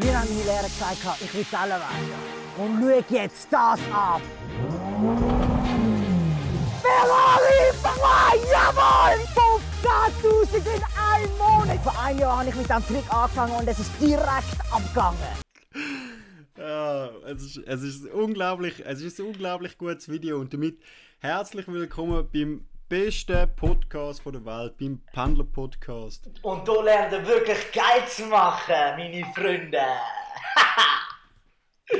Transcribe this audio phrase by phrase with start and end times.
[0.00, 2.20] Früher haben meine Lehrer gesagt, ich will Tellerwäscher.
[2.56, 4.22] Und schau jetzt das ab.
[6.80, 7.88] Ferrari 2,
[8.50, 9.18] jawohl!
[10.52, 11.82] 15.000 in einem Monat!
[11.82, 15.18] Vor einem Jahr habe ich mit diesem Trick angefangen und es ist direkt abgegangen.
[16.56, 20.78] Ja, es ist, es ist unglaublich, es ist ein unglaublich gutes Video und damit
[21.18, 26.28] herzlich willkommen beim besten Podcast der Welt, beim Pendler Podcast.
[26.42, 29.78] Und da lernt ihr wirklich geil zu machen, meine Freunde.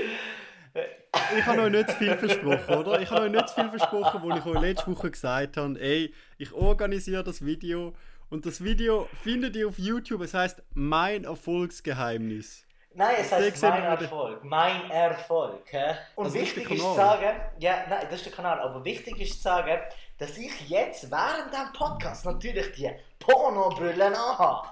[1.38, 3.00] ich habe euch nicht zu viel versprochen, oder?
[3.00, 6.12] Ich habe euch nicht zu viel versprochen, wo ich euch letzte Woche gesagt habe, ey,
[6.38, 7.94] ich organisiere das Video
[8.28, 10.22] und das Video findet ihr auf YouTube.
[10.22, 12.66] Es heißt Mein Erfolgsgeheimnis.
[12.92, 14.42] Nein, es heißt mein Erfolg.
[14.42, 15.62] Mein Erfolg.
[15.70, 15.94] Hä?
[16.16, 19.20] Und das wichtig ist, ist zu sagen, ja, nein, das ist der Kanal, aber wichtig
[19.20, 19.78] ist zu sagen,
[20.20, 24.68] dass ich jetzt während dem Podcast natürlich die Pornobrillen anhabe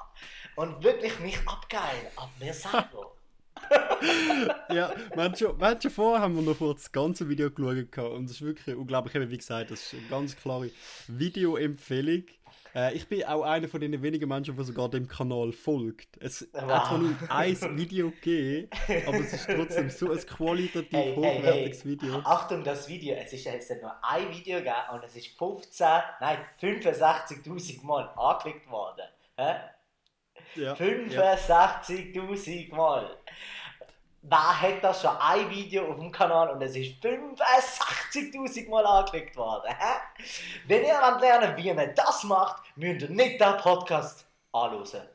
[0.56, 3.12] und wirklich mich abgeil ab mir selber.
[4.70, 8.42] ja, manche, manche vorher haben wir noch kurz das ganze Video geschaut und es ist
[8.42, 10.70] wirklich unglaublich, wie gesagt, das ist eine ganz klare
[11.08, 12.24] Videoempfehlung.
[12.78, 16.16] Äh, ich bin auch einer von den wenigen Menschen, der sogar dem Kanal folgt.
[16.20, 16.62] Es wow.
[16.62, 18.68] hat zwar nur ein Video gegeben,
[19.06, 22.02] aber es ist trotzdem so ein qualitativ hey, hochwertiges hey, hey.
[22.02, 22.18] Video.
[22.20, 25.86] Achtung, das Video, es ist jetzt nur ein Video gegeben und es ist 15,
[26.20, 29.06] nein, 65.000 Mal angeklickt worden.
[29.36, 29.54] Hä?
[30.54, 32.76] Ja, 65.000 ja.
[32.76, 33.16] Mal
[34.22, 39.36] wer hat das schon ein Video auf dem Kanal und es ist 65.000 Mal angeklickt
[39.36, 39.68] worden.
[39.68, 40.22] Hä?
[40.66, 45.08] Wenn ihr wollt lernen, wie man das macht, müsst ihr nicht den Podcast anhören.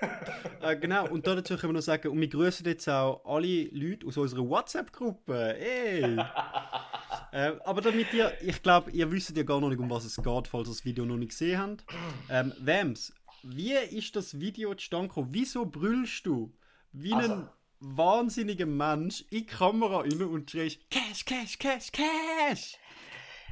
[0.62, 4.06] äh, genau, und dazu können wir noch sagen, und wir grüßen jetzt auch alle Leute
[4.06, 5.58] aus unserer WhatsApp-Gruppe.
[5.58, 6.16] Ey!
[7.32, 10.16] äh, aber damit ihr, ich glaube, ihr wisst ja gar noch nicht, um was es
[10.16, 11.84] geht, falls ihr das Video noch nicht gesehen habt.
[12.30, 15.28] Ähm, Wams, wie ist das Video zustande gekommen?
[15.30, 16.52] Wieso brüllst du?
[16.92, 17.48] Wie also, ein
[17.82, 22.78] wahnsinniger Mensch in die Kamera rein und schreist Cash, Cash, Cash, Cash!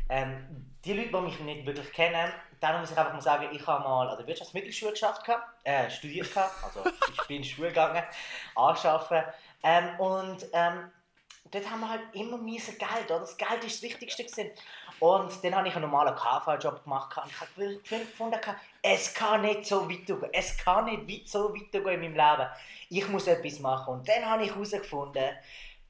[0.09, 3.67] Ähm, die Leute, die mich nicht wirklich kennen, dann muss ich einfach mal sagen, ich
[3.67, 5.23] habe mal an der Wirtschaftsmittelschule geschafft,
[5.65, 8.03] äh, studiert, also ich bin in die Schule gegangen,
[8.55, 9.23] anschaffen.
[9.63, 10.91] Ähm, und ähm,
[11.51, 13.21] dort haben wir halt immer miese Geld, oder?
[13.21, 14.51] Das Geld ist das Wichtigste gewesen.
[15.01, 18.39] Und dann habe ich einen normalen KV-Job gemacht und ich habe gefunden,
[18.83, 20.31] es kann nicht so weitergehen.
[20.33, 22.51] Es kann nicht so weitergehen in meinem Leben.
[22.91, 23.95] Ich muss etwas machen.
[23.95, 25.31] Und dann habe ich herausgefunden,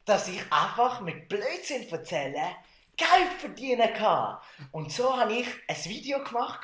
[0.05, 2.55] dass ich einfach mit Blödsinn erzählen
[2.97, 4.39] Geld verdienen kann.
[4.73, 6.61] Und so habe ich ein Video gemacht,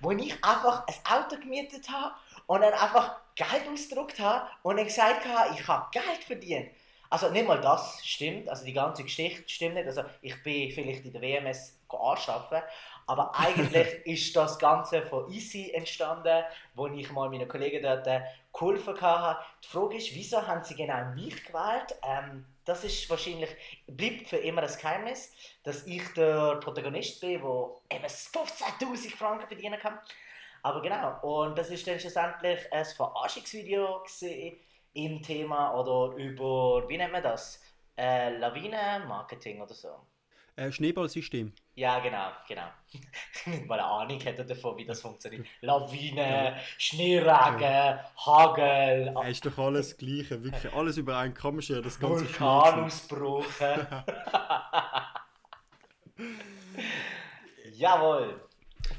[0.00, 2.14] wo ich einfach ein Auto gemietet habe
[2.46, 6.70] und dann einfach Geld ausgedruckt habe und dann gesagt habe, ich habe Geld verdient.
[7.14, 9.86] Also nicht mal das stimmt, also die ganze Geschichte stimmt nicht.
[9.86, 12.60] Also ich bin vielleicht in der WMS anschaffen,
[13.06, 16.42] aber eigentlich ist das Ganze von Easy entstanden,
[16.74, 19.38] wo ich mal meinen Kollegen dort äh, geholfen habe.
[19.62, 21.94] Die Frage ist, wieso haben sie genau mich gewählt?
[22.02, 23.50] Ähm, das ist wahrscheinlich,
[23.86, 25.32] bleibt für immer das Geheimnis,
[25.62, 30.00] dass ich der Protagonist bin, der eben 15.000 Franken verdienen kann.
[30.64, 34.58] Aber genau, und das ist dann schlussendlich ein Verarschungsvideo gesehen
[34.94, 37.60] im Thema oder über, wie nennt man das?
[37.96, 39.88] Äh, Lawinenmarketing oder so.
[40.56, 41.52] Äh, Schneeballsystem.
[41.74, 42.68] Ja, genau, genau.
[43.66, 45.46] Weil eine Ahnung hätte davon, wie das funktioniert.
[45.60, 48.04] Lawine, Schneeregen, ja.
[48.24, 49.12] Hagel.
[49.24, 53.44] Es ist doch alles Gleiche, wirklich alles über einen Kamm scheren, das ganze Vulkanausbruch.
[57.72, 58.40] Jawohl.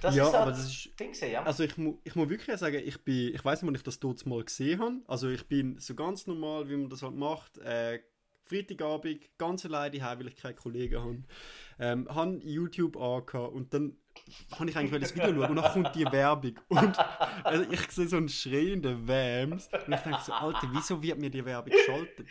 [0.05, 0.99] Das ja, ist aber das ist.
[0.99, 1.41] Ding, ja.
[1.43, 3.99] Also ich, mu, ich muss wirklich sagen, ich bin, ich weiß nicht, wann ich das
[3.99, 5.01] dort mal gesehen habe.
[5.07, 7.57] Also ich bin so ganz normal, wie man das halt macht.
[7.57, 8.01] Äh,
[8.43, 11.23] Freitagabend, ganz alleine heim, weil ich keine Kollegen habe.
[11.79, 13.97] Ähm, habe YouTube angehört und dann
[14.51, 16.59] habe ich eigentlich das Video schauen und dann kommt die Werbung.
[16.67, 16.95] Und
[17.43, 21.31] also ich sehe so einen schreienden Wams und ich denke so, Alter, wieso wird mir
[21.31, 22.27] die Werbung geschaltet?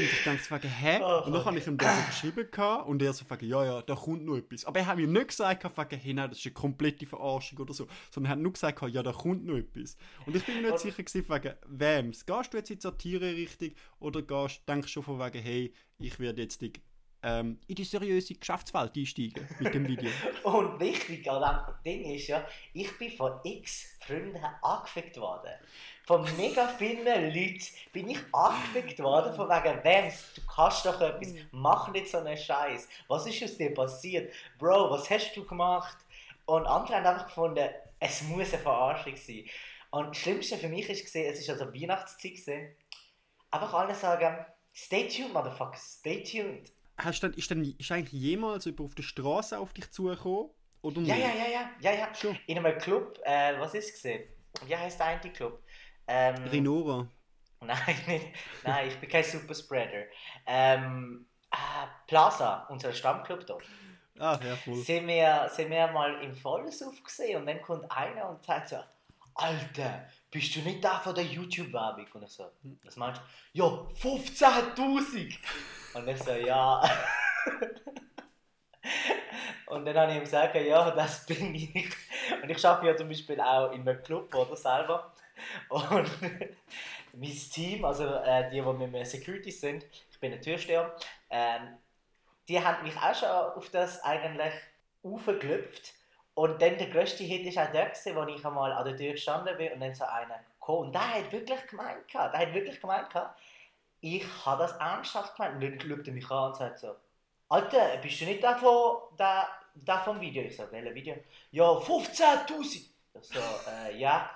[0.00, 1.00] Und ich denke so, hä?
[1.02, 2.48] Oh, und dann habe ich ihm das so geschrieben
[2.86, 4.64] und er so, ja, ja, da kommt noch etwas.
[4.64, 7.86] Aber er hat mir nicht gesagt, hey, nein, das ist eine komplette Verarschung oder so,
[8.10, 9.98] sondern er hat nur gesagt, ja, da kommt noch etwas.
[10.24, 12.24] Und ich bin mir nicht sicher gewesen, wegen Wams.
[12.24, 16.18] Gehst du jetzt in die Satire-Richtung oder gehst, denkst du schon von wegen, hey, ich
[16.18, 16.72] werde jetzt die
[17.22, 20.10] ähm, in die seriöse Geschäftswelt einsteigen mit dem Video.
[20.44, 25.52] Und wichtig an dem Ding ist ja, ich bin von x Freunden angefickt worden.
[26.06, 31.34] Von mega vielen Leuten bin ich angefickt worden, von wegen, Vance, du kannst doch etwas,
[31.52, 32.88] mach nicht so einen Scheiß.
[33.06, 34.32] Was ist aus dir passiert?
[34.58, 35.98] Bro, was hast du gemacht?
[36.46, 37.68] Und andere haben einfach gefunden,
[38.00, 39.44] es muss eine Verarschung sein.
[39.90, 42.68] Und das Schlimmste für mich ist gesehen, es ist also Weihnachtszeit gewesen.
[43.50, 46.72] Einfach alle sagen, stay tuned, motherfucker, stay tuned
[47.04, 50.50] hast dann, ist, dann, ist eigentlich jemals jemand auf der Straße auf dich zugekommen?
[50.82, 52.14] Oder ja, ja, ja, ja, ja, ja.
[52.14, 52.38] Schon.
[52.46, 54.22] In einem Club, äh, was ist es gesehen?
[54.66, 55.62] Wie heißt der eine Club?
[56.06, 57.06] Ähm, Rinora.
[57.62, 58.26] Nein, nicht,
[58.64, 60.04] nein, ich bin kein Superspreader.
[60.46, 61.56] Ähm, äh,
[62.06, 63.64] Plaza, unser Stammclub dort.
[64.18, 64.76] Ach ja, cool.
[64.76, 68.76] Sind wir, sind wir mal im Volllauf gesehen und dann kommt einer und sagt so,
[69.34, 72.06] Alter, bist du nicht da von der YouTube-Werbung?
[72.14, 72.50] Und ich so,
[72.84, 73.58] was meinst du?
[73.58, 75.36] Ja, 15.000!
[75.94, 76.80] Und ich so, ja.
[79.66, 81.96] und dann habe ich ihm gesagt, ja, das bin ich.
[82.42, 85.12] Und ich arbeite ja zum Beispiel auch in einem Club, oder selber.
[85.68, 86.10] Und
[87.12, 90.94] mein Team, also äh, die, die mit mir Security sind, ich bin ein Türsteher,
[91.28, 91.76] ähm,
[92.48, 94.52] die haben mich auch schon auf das eigentlich
[95.02, 95.94] aufgeklüpft.
[96.34, 99.12] Und dann der grösste Hit war auch der, gewesen, wo ich einmal an der Tür
[99.12, 100.76] gestanden bin und dann so einer kam.
[100.76, 103.08] Und der hat wirklich gemeint, der hat wirklich gemeint,
[104.00, 105.54] ich habe das ernsthaft gemeint.
[105.56, 106.96] Und dann schaut er mich an und sagt so,
[107.48, 109.48] Alter, bist du nicht der, von, der,
[110.04, 110.42] vom Video?
[110.44, 111.16] Ich so, welches Video?
[111.50, 112.62] Ja, 15'000!
[112.64, 112.90] Ich
[113.22, 114.30] so, äh, ja.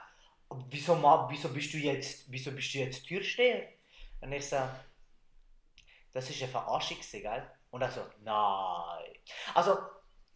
[0.68, 0.96] Wieso,
[1.28, 3.68] wieso, bist du jetzt, wieso bist du jetzt Türsteher?
[4.20, 4.58] Und ich so,
[6.12, 7.50] das ist eine Verarschung, gell?
[7.70, 9.16] Und er so, nein.
[9.54, 9.78] Also,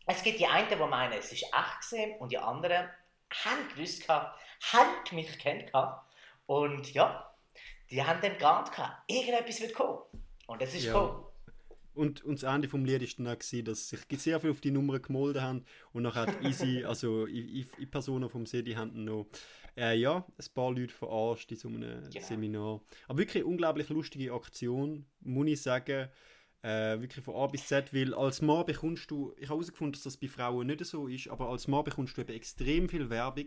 [0.09, 2.89] es gibt die einen, die meinen, es ist echt gesehen und die anderen
[3.31, 5.71] haben gewusst, haben mich kennt.
[6.47, 7.31] Und ja,
[7.91, 8.71] die haben dann geahnt,
[9.07, 9.99] irgendetwas wird kommen.
[10.47, 10.93] Und es ist ja.
[10.93, 11.25] gekommen.
[11.95, 14.61] Und, und das Ende vom Lied war dann auch, gewesen, dass sich sehr viel auf
[14.61, 19.05] die Nummern gemolden haben und nachher hat Easy, also die Personen vom See, die haben
[19.05, 19.27] noch
[19.77, 22.25] äh, ja, ein paar Leute verarscht in so einem genau.
[22.25, 22.81] Seminar.
[23.09, 26.09] Aber wirklich unglaublich lustige Aktion, muss ich sagen.
[26.63, 30.03] Äh, wirklich von A bis Z, weil als Mann bekommst du, ich habe herausgefunden, dass
[30.03, 33.47] das bei Frauen nicht so ist, aber als Mann bekommst du eben extrem viel Werbung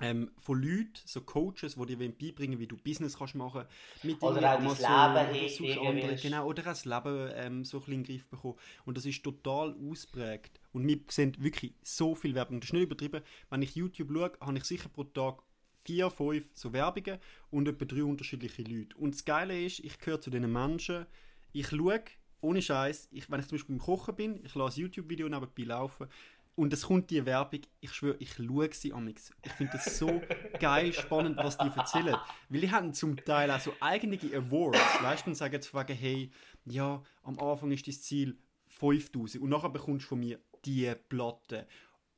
[0.00, 3.64] ähm, von Leuten, so Coaches, die dir beibringen wie du Business kannst machen
[4.02, 7.78] mit Oder auch Amazon, das Leben oder andere, genau, oder auch das Leben ähm, so
[7.78, 8.58] ein bisschen in den Griff bekommen.
[8.84, 10.60] Und das ist total ausprägt.
[10.72, 12.60] Und wir sehen wirklich so viel Werbung.
[12.60, 13.22] Das ist nicht übertrieben.
[13.50, 15.42] Wenn ich YouTube schaue, habe ich sicher pro Tag
[15.84, 17.18] vier, fünf so Werbungen
[17.50, 18.96] und etwa drei unterschiedliche Leute.
[18.96, 21.06] Und das Geile ist, ich gehöre zu diesen Menschen,
[21.54, 22.02] ich schaue,
[22.40, 26.08] ohne Scheiß, wenn ich zum Beispiel beim Kochen bin, ich lasse YouTube-Video nebenbei laufen
[26.56, 29.32] und es kommt die Werbung, ich schwöre, ich schaue sie amix.
[29.42, 30.20] Ich finde das so
[30.60, 32.16] geil, spannend, was die erzählen.
[32.48, 35.96] Weil die haben zum Teil auch so eigene Awards, weißt du, und sagen jetzt fragen,
[35.96, 36.30] hey,
[36.64, 38.36] ja, am Anfang ist das Ziel
[38.68, 41.66] 5000 und nachher bekommst du von mir die Platte.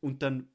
[0.01, 0.49] Und dann,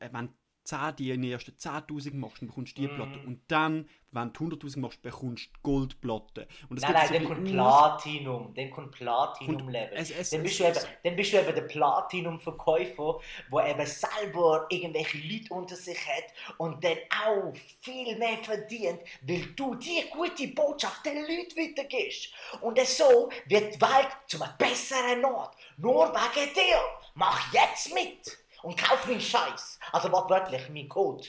[0.00, 0.30] äh, wenn
[0.68, 2.94] 10 die in den ersten 10.000 machst, dann bekommst du die mm.
[2.94, 3.18] Platte.
[3.26, 6.46] Und dann, wenn du 100.000 machst, bekommst du Goldplatte.
[6.68, 8.54] Und nein, nein, dann kommt Platinum.
[8.54, 9.96] Dann kommt Platinum-Level.
[9.96, 13.20] Dann, bist du eben, dann bist du eben der Platinum-Verkäufer,
[13.50, 16.24] der eben selber irgendwelche Leute unter sich hat
[16.58, 22.30] und dann auch viel mehr verdient, weil du die gute Botschaft den Leuten weitergibst.
[22.60, 25.56] Und so wird die Welt zu einem besseren Ort.
[25.78, 26.80] Nur wegen dir.
[27.14, 28.38] Mach jetzt mit!
[28.62, 29.78] Und kauf meinen Scheiß.
[29.92, 31.24] Also wortwörtlich, mein Code.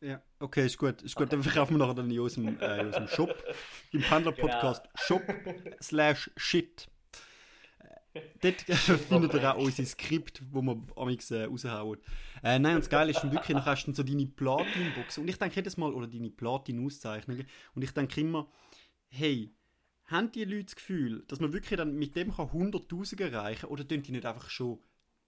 [0.00, 1.02] Ja, okay, ist gut.
[1.02, 1.26] Ist gut.
[1.26, 1.36] Okay.
[1.36, 3.34] Dann verkaufen wir nachher dann aus dem, äh, aus dem Shop.
[3.92, 4.94] Im Pendler-Podcast genau.
[4.94, 5.22] Shop
[5.82, 6.86] slash shit.
[8.12, 8.60] Äh, dort
[9.08, 11.98] findet ihr auch unser Skript, wo wir amigs äh, raushauen.
[12.42, 15.18] Äh, nein, und das Geile ist dann wirklich, dann hast du so deine Platin-Box.
[15.18, 17.46] Und ich denke jedes Mal, oder deine Platin-Auszeichnungen.
[17.74, 18.48] Und ich denke immer,
[19.08, 19.52] hey,
[20.06, 23.70] haben die Leute das Gefühl, dass man wirklich dann mit dem 100.000 erreichen kann?
[23.70, 24.80] Oder tun die nicht einfach schon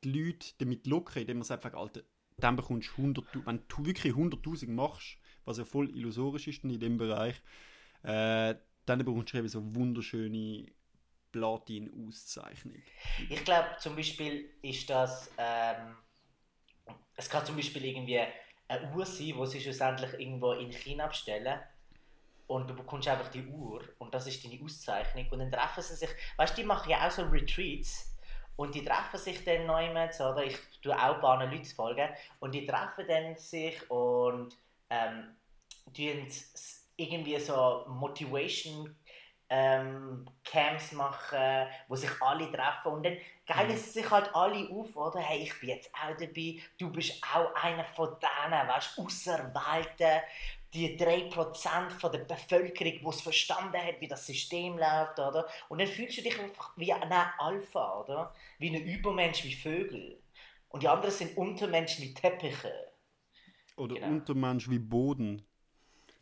[0.05, 2.03] die Leute damit locken, indem man sagt, Alter,
[2.39, 6.79] dann bekommst du 100, wenn du wirklich 100'000 machst, was ja voll illusorisch ist in
[6.79, 7.41] dem Bereich,
[8.03, 8.55] äh,
[8.85, 10.67] dann bekommst du eben so wunderschöne
[11.33, 12.83] Platin-Auszeichnung.
[13.29, 15.97] Ich glaube zum Beispiel ist das, ähm,
[17.17, 18.21] es kann zum Beispiel irgendwie
[18.69, 21.61] eine Uhr sein, wo sie schlussendlich irgendwo in China bestellen
[22.47, 25.97] und du bekommst einfach die Uhr und das ist deine Auszeichnung und dann treffen sie
[25.97, 28.16] sich, weißt du, die machen ja auch so Retreats,
[28.57, 30.45] und die treffen sich dann neu mit, oder?
[30.45, 32.09] Ich tue auch ein paar Leute folgen.
[32.41, 34.57] Und die treffen dann sich und
[34.91, 35.37] ähm,
[35.95, 36.27] tun
[36.97, 38.97] irgendwie so Motivation
[39.49, 43.77] ähm, Camps machen, wo sich alle treffen und dann geilen mhm.
[43.77, 45.21] sich halt alle auf, oder?
[45.21, 50.23] Hey, ich bin jetzt auch dabei, du bist auch einer von denen, weißt du, Auserwählten,
[50.77, 55.47] die 3% von der Bevölkerung, die es verstanden hat, wie das System läuft, oder?
[55.69, 58.35] Und dann fühlst du dich einfach wie ein Alpha, oder?
[58.59, 60.21] Wie ein Übermensch, wie Vögel.
[60.69, 62.73] Und die anderen sind Untermenschen wie Teppiche.
[63.77, 64.09] Oder genau.
[64.09, 65.43] Untermensch wie Boden.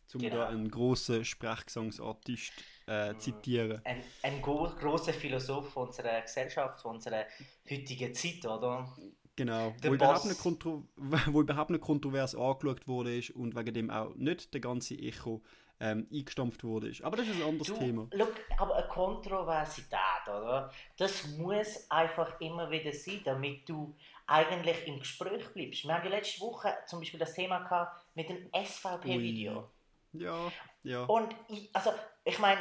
[0.07, 0.37] Zum genau.
[0.37, 2.53] da einen großen Sprechgesangsartist
[2.87, 3.81] äh, zitieren.
[3.85, 7.25] Ein, ein großer Philosoph unserer Gesellschaft, unserer
[7.69, 8.95] heutigen Zeit, oder?
[9.37, 13.91] Genau, wo überhaupt, nicht kontro wo überhaupt nicht kontrovers angeschaut wurde ist und wegen dem
[13.91, 15.43] auch nicht der ganze Echo
[15.81, 16.89] ähm, eingestampft wurde.
[16.89, 17.03] Ist.
[17.03, 18.07] Aber das ist ein anderes du, Thema.
[18.13, 20.71] Look, aber eine Kontroversität, oder?
[20.97, 25.85] Das muss einfach immer wieder sein, damit du eigentlich im Gespräch bleibst.
[25.85, 29.69] Wir haben die letzte Woche zum Beispiel das Thema gehabt mit dem SVP-Video.
[30.13, 30.53] Ja.
[30.85, 31.05] Ja.
[31.05, 31.93] Und ich, also,
[32.25, 32.61] ich meine,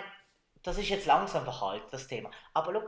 [0.63, 2.31] das ist jetzt langsam verhalten, das Thema.
[2.53, 2.87] Aber schau,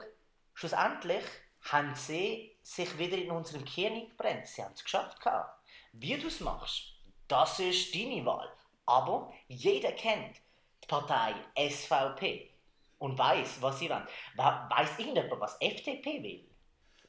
[0.53, 1.23] schlussendlich
[1.61, 4.47] haben sie sich wieder in unserem Kern gebrannt.
[4.47, 5.21] Sie haben es geschafft.
[5.21, 5.61] Gehabt.
[5.93, 6.95] Wie du es machst,
[7.27, 8.49] das ist deine Wahl.
[8.87, 10.35] Aber jeder kennt
[10.83, 12.49] die Partei SVP
[12.97, 14.07] und weiß, was sie wollen.
[14.35, 16.49] Weiß irgendjemand, was FDP will?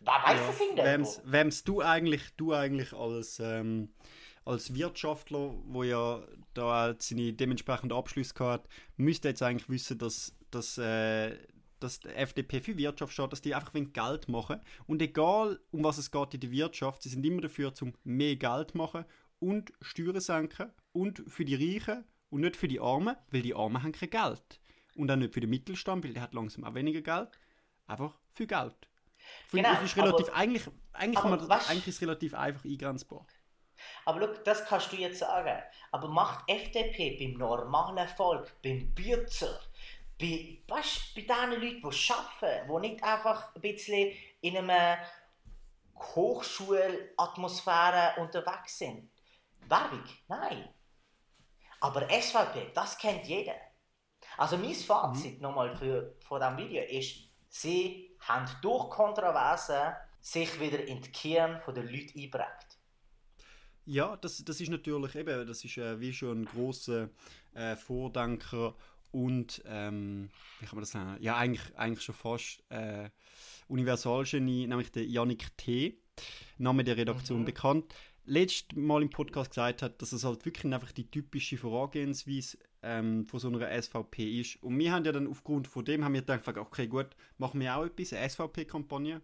[0.00, 1.20] Weiß ja, das irgendjemand?
[1.24, 3.94] Wem's du eigentlich, du eigentlich als, ähm,
[4.44, 6.22] als Wirtschaftler, wo ja
[6.52, 11.36] da seine dementsprechenden Abschlüsse hat, müsste jetzt eigentlich wissen, dass, dass, äh,
[11.80, 15.98] dass die FDP für Wirtschaft steht, dass die einfach Geld machen und egal um was
[15.98, 19.04] es geht in der Wirtschaft, sie sind immer dafür, zum mehr Geld machen
[19.38, 23.82] und Steuern senken und für die Reichen und nicht für die Armen, weil die Armen
[23.82, 24.60] haben kein Geld.
[24.96, 27.28] Und auch nicht für den Mittelstand, weil der hat langsam auch weniger Geld.
[27.86, 28.88] Einfach für Geld.
[29.52, 33.26] Genau, das ist relativ, aber, eigentlich, eigentlich, aber, was, eigentlich ist es relativ einfach eingrenzbar.
[34.04, 35.62] Aber schau, das kannst du jetzt sagen.
[35.92, 39.60] Aber macht FDP beim normalen Volk, beim Bürzer,
[40.18, 44.98] bei, weißt, bei den Leuten, die arbeiten, die nicht einfach ein bisschen in einer
[45.94, 49.10] Hochschulatmosphäre unterwegs sind.
[49.68, 50.04] Werbung?
[50.28, 50.68] Nein.
[51.80, 53.56] Aber SVP, das kennt jeder.
[54.38, 55.42] Also mein Fazit mhm.
[55.42, 57.16] nochmal für, von diesem Video ist,
[57.48, 62.78] sie haben durch Kontroversen sich wieder in die Kern der Leute eingeprägt.
[63.84, 67.08] Ja, das, das ist natürlich eben, das ist äh, wie schon ein großer
[67.54, 68.74] äh, Vordenker
[69.10, 73.10] und, ähm, wie kann man das sagen, ja eigentlich, eigentlich schon fast äh,
[73.68, 75.98] Universalgenie, nämlich der Yannick T.,
[76.58, 77.44] Name der Redaktion mhm.
[77.44, 77.94] bekannt
[78.26, 83.24] letztes Mal im Podcast gesagt hat, dass es halt wirklich einfach die typische Vorgehensweise ähm,
[83.24, 84.62] von so einer SVP ist.
[84.62, 87.08] Und wir haben ja dann aufgrund von dem haben wir gedacht, okay gut,
[87.38, 89.22] machen wir auch etwas, eine SVP-Kampagne.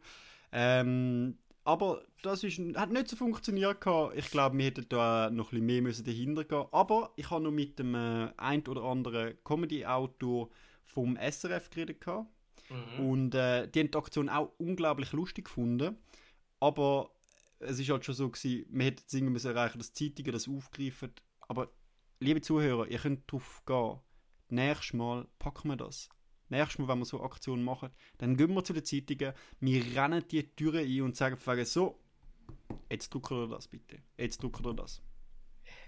[0.53, 3.81] Ähm, aber das ist, hat nicht so funktioniert.
[3.81, 4.17] Gehabt.
[4.17, 7.45] Ich glaube, wir hätten da noch ein bisschen mehr müssen dahinter gehen Aber ich habe
[7.45, 10.51] noch mit dem äh, ein oder anderen Comedy-Autor
[10.85, 12.01] vom SRF geredet.
[12.01, 12.29] Gehabt.
[12.69, 13.07] Mhm.
[13.07, 15.97] Und äh, die haben die Aktion auch unglaublich lustig gefunden.
[16.59, 17.11] Aber
[17.59, 20.49] es ist halt schon so gewesen, wir hätten es irgendwie erreichen, dass die Zeitungen das
[20.49, 21.13] aufgreifen.
[21.41, 21.71] Aber,
[22.19, 24.01] liebe Zuhörer, ihr könnt drauf gehen.
[24.49, 26.09] Nächstes Mal packen wir das.
[26.53, 30.23] Nächstes Mal, wenn wir so Aktionen machen, dann gehen wir zu den Zeitungen, wir rennen
[30.31, 31.99] die Türen ein und sagen so,
[32.91, 34.03] jetzt drucken wir das bitte.
[34.19, 35.01] Jetzt drucken wir das.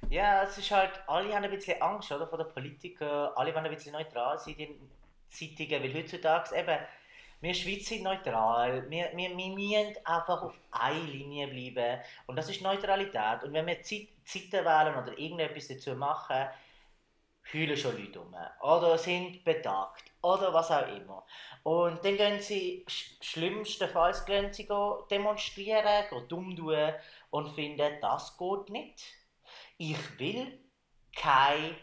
[0.09, 3.67] Ja, es ist halt, alle haben ein bisschen Angst, oder, von der Politiker, alle wollen
[3.67, 4.91] ein bisschen neutral sein in den
[5.29, 6.79] Zeitungen, weil heutzutage eben
[7.45, 8.89] wir Schweiz sind neutral.
[8.89, 12.01] Wir, wir, wir müssen einfach auf einer Linie bleiben.
[12.27, 13.45] Und das ist Neutralität.
[13.45, 16.47] Und wenn wir Zeit, Zeiten wählen oder irgendetwas dazu machen,
[17.53, 18.35] heulen schon Leute um.
[18.61, 20.05] Oder sind betagt.
[20.23, 21.27] Oder was auch immer.
[21.63, 24.69] Und dann gehen sie, sch schlimmstenfalls gehen sie
[25.11, 26.93] demonstrieren, gehen dumm tun
[27.31, 29.05] und finden, das geht nicht.
[29.77, 30.59] Ich will
[31.15, 31.77] keine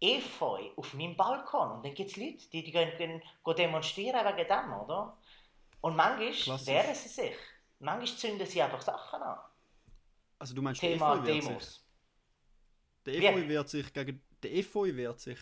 [0.00, 1.72] Efeu auf meinem Balkon.
[1.72, 5.16] Und dann gibt es Leute, die, die gehen, gehen, gehen demonstrieren wegen dem, oder?
[5.80, 7.36] Und manchmal wehren sie sich.
[7.78, 9.38] Manchmal zünden sie einfach Sachen an.
[10.38, 11.74] Also du meinst, Thema Efeu Demos.
[13.04, 14.22] Sich, der Efeu wehrt sich gegen...
[14.44, 15.38] Der Efeu wehrt sich.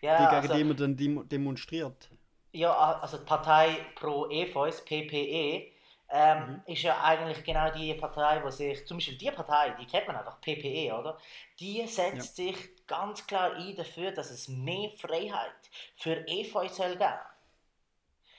[0.00, 2.08] Ja, die, gegen also, die man dann demonstriert.
[2.52, 5.72] Ja, also die Partei pro Efeus, PPE,
[6.10, 6.72] ähm, mhm.
[6.72, 10.16] ist ja eigentlich genau die Partei, wo sich, zum Beispiel die Partei, die kennt man
[10.16, 11.18] einfach, PPE, oder?
[11.60, 12.46] Die setzt ja.
[12.46, 15.52] sich ganz klar ein dafür, dass es mehr Freiheit
[15.96, 17.12] für Efeu soll geben.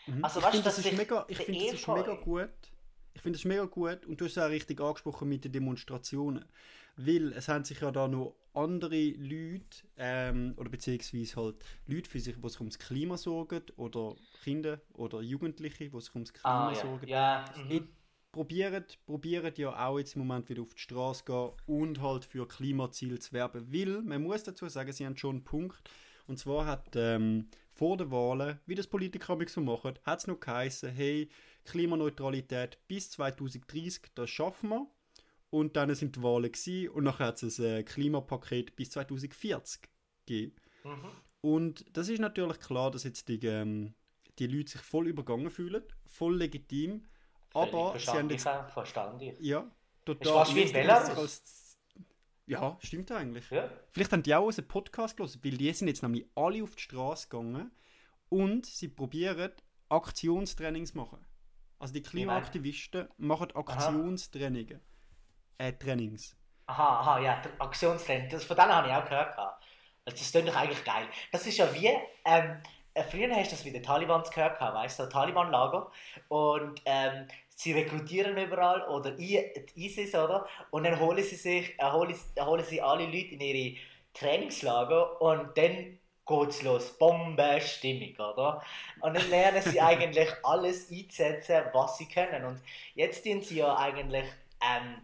[0.07, 0.25] Mhm.
[0.25, 2.49] Also, ich finde, das, ist mega, ich find, das ist mega gut.
[3.13, 6.45] Ich finde das mega gut und du hast es auch richtig angesprochen mit den Demonstrationen.
[7.01, 11.55] Weil es haben sich ja da noch andere Leute, ähm, oder beziehungsweise halt
[11.87, 16.33] Leute, für sich, die sich ums Klima sorgen, oder Kinder oder Jugendliche, die sich ums
[16.33, 16.81] Klima ah, ja.
[16.81, 17.07] sorgen.
[17.07, 17.45] Ja.
[17.55, 17.87] Mhm.
[18.33, 22.47] Probieren, probieren ja auch jetzt im Moment wieder auf die Straße gehen und halt für
[22.47, 23.71] Klimaziele zu werben.
[23.73, 25.89] Weil, man muss dazu sagen, sie haben schon einen Punkt.
[26.27, 30.39] Und zwar hat ähm, vor den Wahlen, wie das Politiker so machen, hat es noch
[30.39, 31.29] geheißen, hey,
[31.63, 34.87] Klimaneutralität bis 2030, das schaffen wir.
[35.49, 39.81] Und dann sind die Wahlen gewesen, und nachher hat es ein äh, Klimapaket bis 2040
[40.25, 40.55] gegeben.
[40.83, 41.11] Mhm.
[41.41, 43.95] Und das ist natürlich klar, dass jetzt die, ähm,
[44.37, 47.07] die Leute sich voll übergangen fühlen, voll legitim.
[47.53, 48.43] aber sie haben jetzt...
[48.43, 49.35] Verstanden.
[49.39, 49.69] Ja,
[50.05, 50.27] total.
[50.27, 51.43] Ist fast wie Belarus.
[52.45, 53.49] Ja, stimmt eigentlich.
[53.51, 53.69] Ja.
[53.91, 56.81] Vielleicht haben die auch unseren Podcast gelesen, weil die sind jetzt nämlich alle auf die
[56.81, 57.71] Straße gegangen
[58.29, 59.51] und sie probieren
[59.87, 61.23] Aktionstrainings machen.
[61.77, 64.79] Also die Klimaaktivisten machen Aktionstrainings
[65.59, 66.35] äh, Trainings.
[66.65, 68.29] Aha, aha, ja, Aktionstraining.
[68.29, 69.37] Das, von denen habe ich auch gehört.
[69.37, 71.05] Also das klingt doch eigentlich geil.
[71.31, 71.87] Das ist ja wie,
[72.25, 72.61] ähm,
[72.93, 75.91] äh, früher hast du das wie die Taliban gehört, weißt du, Taliban-Lager.
[76.29, 80.47] Und ähm, sie rekrutieren überall oder I, ISIS, oder?
[80.71, 83.77] Und dann holen sie sich, äh, holen, holen sie alle Leute in ihre
[84.13, 86.97] Trainingslager und dann geht's los.
[86.97, 88.63] Bombenstimmung, oder?
[89.01, 92.45] Und dann lernen sie eigentlich alles einzusetzen, was sie können.
[92.45, 92.61] Und
[92.95, 94.25] jetzt tun sie ja eigentlich
[94.61, 95.01] ähm,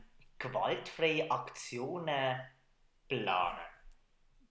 [0.48, 2.40] gewaltfreie Aktionen
[3.08, 3.60] planen.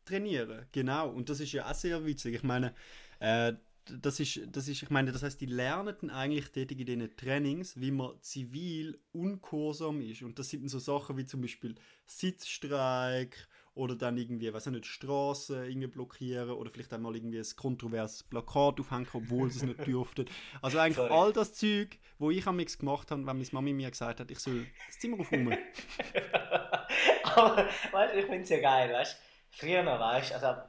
[0.05, 1.09] Trainieren, genau.
[1.09, 2.35] Und das ist ja auch sehr witzig.
[2.35, 2.75] Ich meine,
[3.21, 3.55] äh,
[3.87, 7.79] das ist, das ist, ich meine, das heißt, die lernen eigentlich tätig in diesen Trainings,
[7.81, 10.23] wie man zivil unkursam ist.
[10.23, 11.75] Und das sind so Sachen wie zum Beispiel
[12.07, 18.23] Sitzstreik oder dann irgendwie, weiß nicht, Straßen irgendwie blockieren oder vielleicht einmal irgendwie ein kontroverses
[18.23, 20.27] Plakat aufhängen, obwohl sie es nicht dürften.
[20.63, 21.13] Also eigentlich Sorry.
[21.13, 24.39] all das Zeug, wo ich am gemacht habe, wenn meine Mami mir gesagt hat, ich
[24.39, 25.59] soll das Zimmer aufräumen.
[27.25, 30.63] Aber, weißt du, ich finde es ja geil, weißt du, früher noch, weißt du, also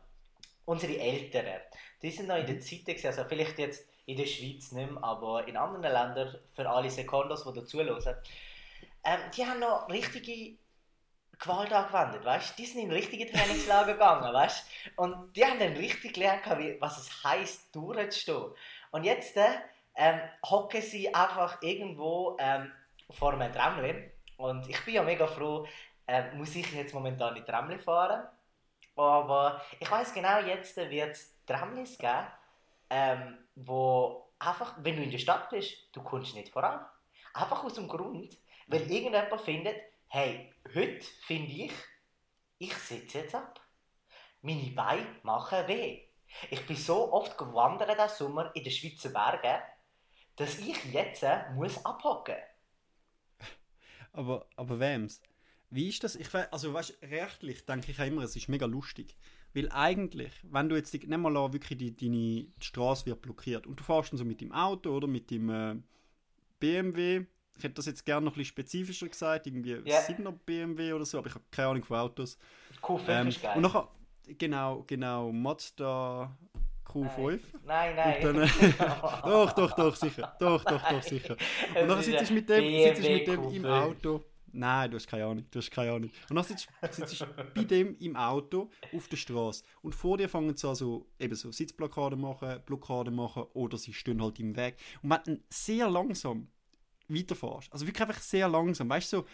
[0.66, 1.46] unsere Eltern,
[2.02, 5.04] die sind noch in der Zeit, gewesen, also vielleicht jetzt in der Schweiz nicht mehr,
[5.04, 8.16] aber in anderen Ländern, für alle Sekundos, die dazuhören,
[9.04, 10.58] ähm, die haben noch richtige
[11.40, 14.66] Gewalt angewendet, weißt Die sind in richtige Trainingslager gegangen, weißt
[14.96, 16.42] Und die haben dann richtig gelernt,
[16.80, 18.52] was es heisst, durchzustehen.
[18.92, 19.38] Und jetzt
[19.96, 22.72] ähm, hocken sie einfach irgendwo ähm,
[23.12, 24.12] vor einem Tramli.
[24.38, 25.66] Und ich bin ja mega froh,
[26.08, 28.28] ähm, muss ich jetzt momentan nicht Tramli fahren.
[28.96, 32.28] Aber ich weiß genau, jetzt wird es Tramlis geben,
[32.90, 36.86] ähm, wo einfach, wenn du in der Stadt bist, du kommst nicht voran.
[37.34, 38.38] Einfach aus dem Grund,
[38.68, 39.78] weil irgendjemand findet,
[40.08, 41.74] hey, heute finde ich,
[42.58, 43.60] ich sitze jetzt ab.
[44.42, 46.04] Meine Beine machen weh.
[46.50, 49.62] Ich bin so oft gewandert diesen Sommer in den Schweizer Bergen,
[50.36, 52.36] dass ich jetzt äh, muss abhocken.
[54.12, 55.22] Aber, aber wem's?
[55.70, 56.16] Wie ist das?
[56.16, 59.18] Ich weiß, also weißt, rechtlich denke ich immer, es ist mega lustig.
[59.54, 63.80] Weil eigentlich, wenn du jetzt, nimm mal an, wirklich die, deine Straße wird blockiert und
[63.80, 65.76] du fährst dann so mit dem Auto oder mit dem äh,
[66.60, 67.26] BMW,
[67.58, 70.02] ich hätte das jetzt gerne noch ein bisschen spezifischer gesagt, irgendwie yeah.
[70.02, 72.38] 7er BMW oder so, aber ich habe keine Ahnung von Autos.
[72.82, 73.56] Q5 ähm, ist geil.
[73.56, 73.88] Und nachher,
[74.38, 76.36] genau, genau, Mazda
[76.86, 77.40] Q5.
[77.66, 78.22] Nein, nein.
[78.22, 78.48] Dann, äh,
[79.24, 80.36] doch, doch, doch, sicher.
[80.40, 81.36] Doch, doch, doch, sicher.
[81.82, 84.24] Und dann sitzt du mit dem, sitzt mit dem im Auto.
[84.58, 86.10] Nein, du hast keine Ahnung, du hast keine Ahnung.
[86.30, 86.70] Und dann sitzt,
[87.20, 91.36] du bei dem im Auto auf der Straße und vor dir fangen sie also eben
[91.36, 94.78] so Sitzblockaden machen, Blockaden machen oder sie stehen halt im Weg.
[95.02, 96.48] Und du sehr langsam
[97.08, 97.72] weiterfährst.
[97.72, 98.90] Also wirklich einfach sehr langsam.
[98.90, 99.26] Weißt du, so,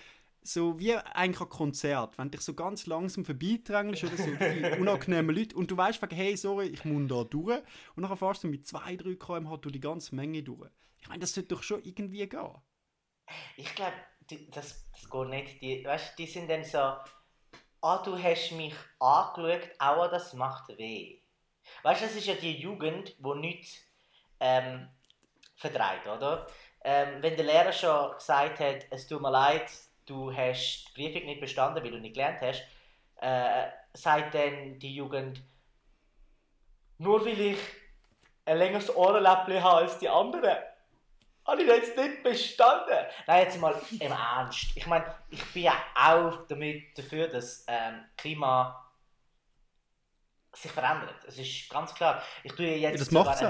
[0.44, 4.80] so wie eigentlich ein Konzert, wenn du dich so ganz langsam vorbeidrängelst oder so, die
[4.80, 7.62] unangenehmen Leute und du weißt, hey, sorry, ich muss da durch
[7.96, 10.70] und dann fährst du mit 2-3 km/h durch die ganze Menge durch.
[11.00, 12.62] Ich meine, das sollte doch schon irgendwie gehen.
[13.56, 13.96] Ich glaube,
[14.52, 15.62] das, das geht nicht.
[15.62, 21.22] Die, weißt, die sind dann so, ah, du hast mich angeschaut, aber das macht weh.
[21.84, 23.78] Weißt du, das ist ja die Jugend, die nichts
[24.40, 24.90] ähm,
[25.56, 26.48] verdreht, oder?
[26.84, 29.70] Ähm, wenn der Lehrer schon gesagt hat, es tut mir leid,
[30.06, 32.64] du hast die Prüfung nicht bestanden, weil du nicht gelernt hast,
[33.22, 35.42] äh, sagt dann die Jugend,
[36.98, 37.60] nur weil ich
[38.46, 40.58] ein längeres Ohrenläppchen habe als die anderen,
[41.46, 43.06] habe ich jetzt nicht bestanden.
[43.28, 44.68] Nein, jetzt mal im Ernst.
[44.76, 48.92] Ich meine, ich bin ja auch damit dafür, dass ähm, Klima
[50.54, 51.16] sich verändert.
[51.28, 52.22] Es ist ganz klar.
[52.44, 53.42] Ich tue jetzt ja, das macht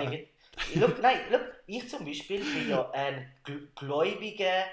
[0.76, 3.32] Look, nein, look, ich zum Beispiel bin ja ein
[3.76, 4.66] gläubiger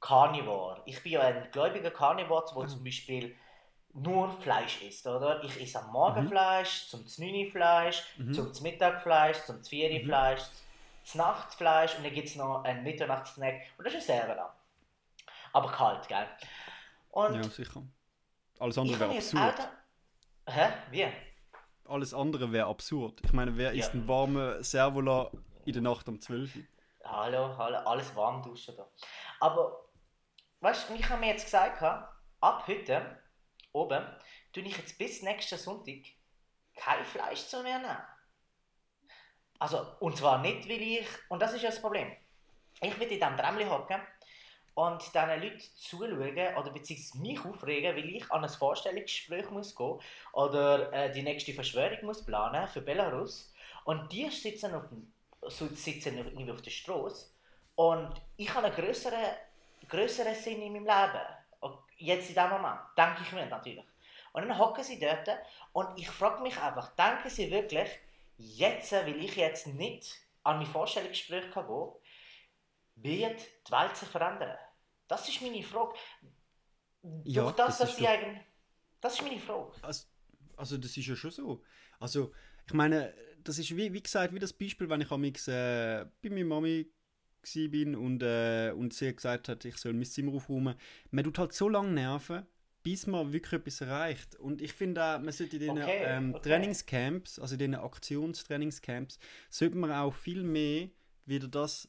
[0.00, 0.82] Carnivore.
[0.86, 2.68] Ich bin ja ein gläubiger Carnivore, der mhm.
[2.68, 3.36] zum Beispiel
[3.94, 5.42] nur Fleisch isst, oder?
[5.44, 6.28] Ich esse am Morgen mhm.
[6.28, 8.34] Fleisch, zum Znüni Fleisch, mhm.
[8.34, 10.06] zum Mittag Fleisch, zum Zvieri mhm.
[10.06, 10.42] Fleisch,
[11.04, 14.50] zum Nachtfleisch und dann gibt es noch einen Mitternachtssnack und das ist sehr lang.
[15.52, 16.26] Aber kalt, gell?
[17.10, 17.82] Und ja, sicher.
[18.58, 19.68] Alles andere wäre absurd.
[20.46, 20.72] Hä?
[20.90, 21.06] Wie?
[21.86, 23.20] Alles andere wäre absurd.
[23.24, 23.80] Ich meine, wer ja.
[23.80, 25.30] isst einen warmen Servola
[25.64, 26.62] in der Nacht um 12 Uhr?
[27.04, 28.88] Hallo, hallo, alles warm duschen da.
[29.40, 29.84] Aber,
[30.60, 33.18] weißt du, ich habe mir jetzt gesagt, ab heute,
[33.72, 34.04] oben,
[34.52, 36.02] tue ich jetzt bis nächsten Sonntag
[36.76, 37.96] kein Fleisch zu mir nehmen.
[39.58, 42.10] Also, und zwar nicht, weil ich, und das ist ja das Problem.
[42.80, 44.00] Ich will in diesem Träumchen hocken
[44.74, 50.00] und diesen Leuten zuschauen oder beziehungsweise mich aufregen, weil ich an ein Vorstellungsgespräch muss gehen
[50.32, 53.52] oder äh, die nächste Verschwörung muss planen für Belarus
[53.84, 54.84] und die sitzen auf,
[55.48, 57.26] sitzen irgendwie auf der Straße
[57.76, 59.34] und ich habe einen größeren,
[59.88, 61.74] größeren Sinn in meinem Leben.
[61.96, 63.84] Jetzt in diesem Moment, denke ich mir natürlich.
[64.32, 65.28] Und dann hocken sie dort
[65.72, 67.88] und ich frage mich einfach, denken sie wirklich,
[68.36, 71.92] jetzt, weil ich jetzt nicht an mein Vorstellungsgespräch gehen kann,
[72.96, 74.56] wird die Welt sich verändern?
[75.08, 75.94] Das ist meine Frage.
[77.24, 78.40] Ja, Durch das, das dass sie eigentlich.
[79.00, 79.72] Das ist meine Frage.
[79.82, 80.06] Also,
[80.56, 81.62] also, das ist ja schon so.
[82.00, 82.32] Also,
[82.66, 85.32] ich meine, das ist wie, wie gesagt, wie das Beispiel, wenn ich am äh,
[86.22, 86.90] bei meiner Mami
[87.52, 90.76] bin und, äh, und sie gesagt hat, ich soll mein Zimmer aufräumen.
[91.10, 92.46] Man tut halt so lange nerven,
[92.82, 94.36] bis man wirklich etwas erreicht.
[94.36, 96.48] Und ich finde auch, man sollte in den okay, ähm, okay.
[96.48, 99.18] Trainingscamps, also in den Aktionstrainingscamps,
[99.50, 100.88] sollte man auch viel mehr
[101.26, 101.88] wieder das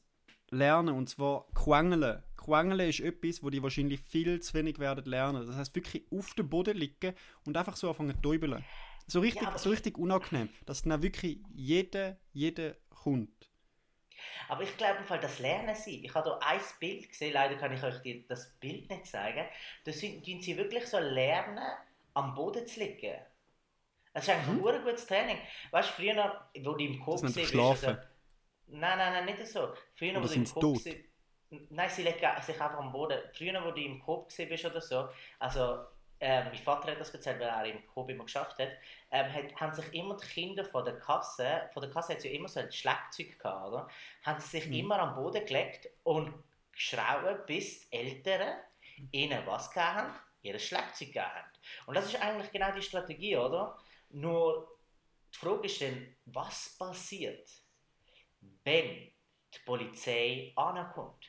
[0.52, 2.24] lernen, und zwar Quengeln.
[2.38, 5.46] Quengeln ist etwas, wo die wahrscheinlich viel zu wenig werden lernen.
[5.46, 8.64] Das heißt wirklich auf dem Boden liegen und einfach so anfangen zu täubeln.
[9.08, 13.52] So richtig, ja, so richtig unangenehm, dass dann wirklich jeder, jeder kommt.
[14.48, 16.04] Aber ich glaube im Fall, das lernen sie.
[16.04, 19.46] Ich habe hier ein Bild gesehen, leider kann ich euch das Bild nicht zeigen.
[19.84, 21.64] Da sind sie wirklich so lernen,
[22.14, 23.16] am Boden zu liegen.
[24.14, 24.68] Das ist eigentlich mhm.
[24.68, 25.38] ein gutes Training.
[25.72, 27.54] Weißt du, früher, wo du im Kopf bist.
[28.68, 29.74] Nein, nein, nein, nicht so.
[29.96, 30.98] Früher, oder wo du im Kopf bist.
[31.70, 33.20] Nein, sie legen sich einfach am Boden.
[33.34, 35.08] Früher, wo du im Kopf bist oder so,
[35.40, 35.86] also
[36.20, 38.70] äh, mein Vater hat das erzählt, weil er im Coop immer geschafft hat,
[39.12, 42.24] ähm, hat, haben sich immer die Kinder von der Kasse, von der Kasse hat es
[42.24, 43.90] ja immer so ein Schlagzeug gehabt, oder?
[44.24, 44.74] Haben sie sich mhm.
[44.74, 46.34] immer am Boden gelegt und
[46.72, 48.58] geschrauben, bis die Eltern
[49.12, 50.14] ihnen was gegeben haben?
[50.42, 51.52] Ihr Schlagzeug gegeben haben.
[51.88, 53.78] Und das ist eigentlich genau die Strategie, oder?
[54.10, 54.78] Nur
[55.34, 57.50] die Frage ist dann, was passiert,
[58.64, 59.12] wenn
[59.54, 61.26] die Polizei ankommt?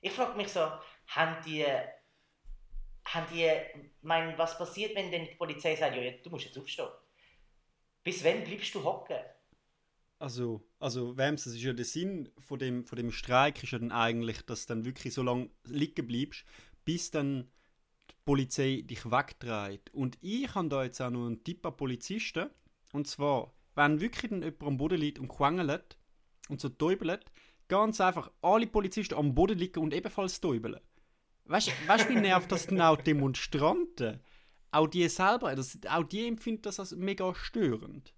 [0.00, 0.70] Ich frage mich so,
[1.06, 1.64] haben die
[3.14, 3.50] haben die,
[4.02, 6.88] mein, was passiert, wenn denn die Polizei sagt, ja, du musst jetzt aufstehen?
[8.04, 9.18] Bis wann bleibst du hocken?
[10.18, 13.78] Also, also Wams, das ist ja der Sinn von dem, von dem Streik, ist ja
[13.78, 16.44] dann eigentlich, dass du dann wirklich so lange liegen bleibst,
[16.84, 17.50] bis dann
[18.10, 19.92] die Polizei dich wegdreht.
[19.94, 22.50] Und ich habe da jetzt auch noch einen Tipp an Polizisten.
[22.92, 25.97] Und zwar, wenn wirklich dann jemand am Boden liegt und quengelt
[26.48, 27.24] und so täubelt,
[27.68, 30.80] ganz einfach alle Polizisten am Boden liegen und ebenfalls täubeln.
[31.44, 34.20] Weißt du, wie nervt das denn auch Demonstranten?
[34.70, 38.12] Auch die selber, das, auch die empfinden das als mega störend.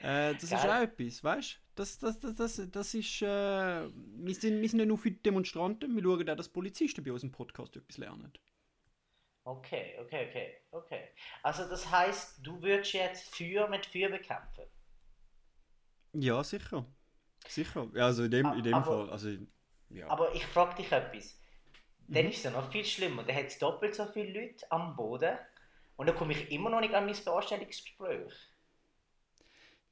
[0.00, 0.58] Äh, das Geil.
[0.58, 1.68] ist auch etwas, weißt du?
[1.76, 3.22] Das, das, das, das, das ist.
[3.22, 7.04] Äh, wir, sind, wir sind nicht nur für die Demonstranten, wir schauen auch, dass Polizisten
[7.04, 8.32] bei unserem Podcast etwas lernen.
[9.44, 11.08] Okay, okay, okay, okay.
[11.42, 14.64] Also, das heißt, du würdest jetzt Feuer mit Feuer bekämpfen?
[16.12, 16.84] Ja, sicher.
[17.48, 17.88] Sicher.
[17.94, 19.10] Also, in dem, in dem aber, Fall.
[19.10, 19.30] Also,
[19.90, 20.08] ja.
[20.08, 21.38] Aber ich frage dich etwas
[22.08, 22.30] dann mhm.
[22.30, 23.22] ist es ja noch viel schlimmer.
[23.22, 25.36] Dann hat es doppelt so viele Leute am Boden
[25.96, 28.32] und dann komme ich immer noch nicht an mein Vorstellungsgespräch.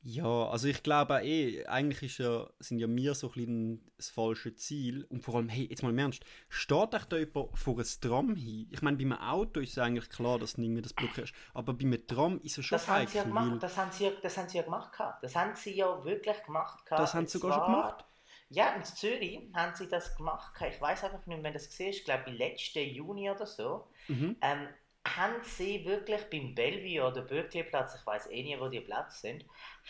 [0.08, 3.90] Ja, also ich glaube auch eh, eigentlich ist ja, sind ja wir so ein bisschen
[3.96, 5.04] das falsche Ziel.
[5.10, 8.36] Und vor allem, hey, jetzt mal im Ernst, steht euch da jemand vor ein Tram
[8.36, 8.68] hin?
[8.70, 11.34] Ich meine, bei einem Auto ist es eigentlich klar, dass du nicht mehr das blockierst.
[11.54, 13.20] Aber bei einem Tram ist es schon das heikel.
[13.34, 14.92] Haben ja das, haben sie ja, das haben sie ja gemacht.
[15.22, 16.84] Das haben sie ja wirklich gemacht.
[16.88, 18.04] Das haben sie sogar schon gemacht?
[18.48, 20.54] Ja, in Zürich haben sie das gemacht.
[20.70, 23.88] Ich weiß einfach nicht, wenn das gesehen ist, ich glaube, im letzten Juni oder so.
[24.06, 24.36] Mhm.
[24.40, 24.68] Ähm,
[25.06, 29.44] haben sie wirklich beim Bellevue oder Bürkliplatz, ich weiß eh nicht, wo die Plätze sind,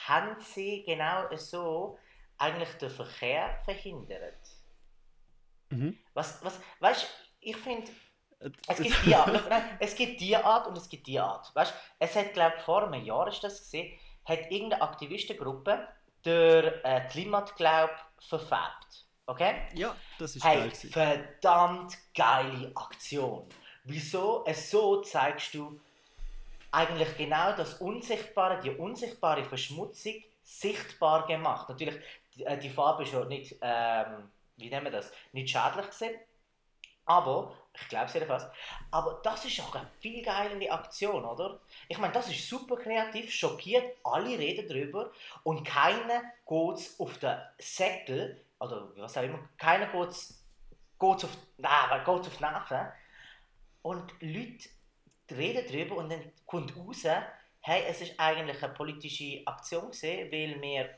[0.06, 1.98] haben sie genau so
[2.38, 4.38] eigentlich den Verkehr verhindert.
[5.70, 5.98] Mhm.
[6.14, 7.06] Was, was, weißt du,
[7.40, 7.90] ich finde,
[8.68, 11.54] es gibt, die Art, nein, es gibt die Art und es gibt die Art.
[11.54, 15.88] Weißt, es hat, glaube ich, vor einem Jahr ist das gesehen, hat irgendeine Aktivistengruppe
[16.24, 19.06] der äh, Klimatglaub verfärbt.
[19.26, 19.68] Okay?
[19.74, 20.70] Ja, das ist hey, geil.
[20.70, 23.48] Verdammt geile Aktion.
[23.86, 24.44] Wieso?
[24.46, 25.80] Es so zeigst du
[26.72, 31.68] eigentlich genau das Unsichtbare, die unsichtbare Verschmutzung sichtbar gemacht.
[31.68, 31.94] Natürlich,
[32.34, 36.18] die, äh, die Farbe ist ja nicht, ähm, wie nennen wir das, nicht schädlich gesehen.
[37.04, 38.46] Aber, ich glaube es jedenfalls,
[38.90, 41.60] aber das ist auch eine viel geilere Aktion, oder?
[41.88, 45.12] Ich meine, das ist super kreativ, schockiert, alle reden darüber
[45.44, 50.00] und keiner geht auf den Säckel, oder was auch immer, keiner geht
[50.98, 52.92] auf, nein, geht's auf die Nerven.
[53.86, 54.68] Und Leute
[55.30, 57.04] reden darüber und dann kommt raus,
[57.60, 60.90] hey, es ist eigentlich eine politische Aktion gewesen, weil wir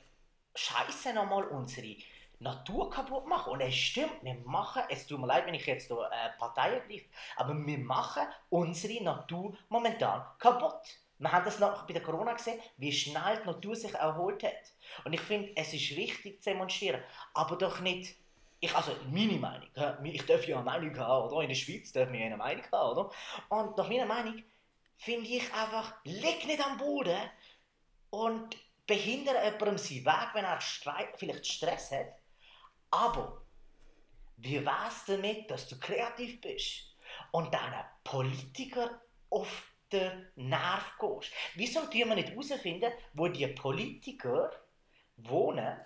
[0.54, 1.96] scheiße nochmal unsere
[2.38, 3.52] Natur kaputt machen.
[3.52, 6.76] Und es stimmt, wir machen, es tut mir leid, wenn ich jetzt hier äh, Partei
[6.76, 7.04] ergreife,
[7.36, 10.80] aber wir machen unsere Natur momentan kaputt.
[11.18, 14.72] Wir haben das noch bei der Corona gesehen, wie schnell die Natur sich erholt hat.
[15.04, 17.02] Und ich finde, es ist wichtig zu demonstrieren,
[17.34, 18.16] aber doch nicht,
[18.60, 19.68] ich, also meine Meinung,
[20.04, 21.42] ich darf ja eine Meinung haben, oder?
[21.42, 23.10] In der Schweiz darf man ja eine Meinung haben, oder?
[23.48, 24.42] Und nach meiner Meinung
[24.96, 27.18] finde ich einfach, leg nicht am Boden
[28.10, 30.60] und behindere jemandem seinen Weg, wenn er
[31.16, 32.18] vielleicht Stress hat
[32.90, 33.42] aber
[34.36, 36.96] wie wär's damit, dass du kreativ bist
[37.32, 41.32] und deinen Politiker auf den Nerv gehst?
[41.54, 44.50] Wieso tun wir nicht herausfinden, wo die Politiker
[45.16, 45.76] wohnen?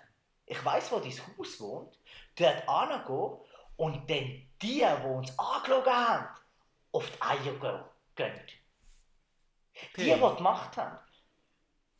[0.45, 1.99] Ich weiß, wo dein Haus wohnt.
[2.35, 3.39] Dort angehen
[3.77, 6.27] und dann die, die uns angeschaut haben,
[6.91, 8.41] auf die Eier gehen.
[9.97, 10.99] Die, die die Macht haben.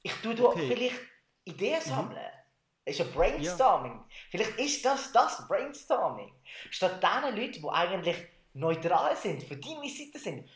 [0.04, 0.68] Ich tue da okay.
[0.68, 1.00] vielleicht
[1.46, 1.90] Ideen mhm.
[1.90, 2.22] sammeln.
[2.22, 2.44] Mhm.
[2.86, 3.94] Es ist ein Brainstorming.
[3.94, 4.06] Ja.
[4.30, 6.34] Vielleicht ist das das Brainstorming.
[6.70, 8.18] Statt diesen Leuten, die eigentlich
[8.54, 10.50] neutral sind, für deine Seite sind,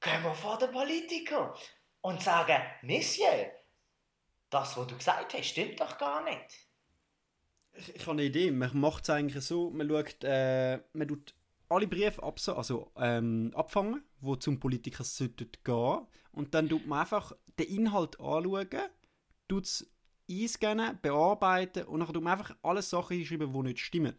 [0.00, 1.54] gehen wir vor den Politiker
[2.00, 3.50] und sagen, Monsieur,
[4.50, 6.66] das, was du gesagt hast, stimmt doch gar nicht.
[7.74, 8.50] Ich, ich habe eine Idee.
[8.50, 11.34] Man macht es eigentlich so, man schaut, äh, man tut
[11.68, 17.00] alle Briefe abs also, ähm, abfangen, die zum Politiker sollten gehen und dann tut man
[17.00, 18.68] einfach den Inhalt anschauen,
[19.48, 19.90] tut es
[20.30, 24.14] einscannen, bearbeiten und dann tut man einfach alle Sachen hinschreiben, die nicht stimmen.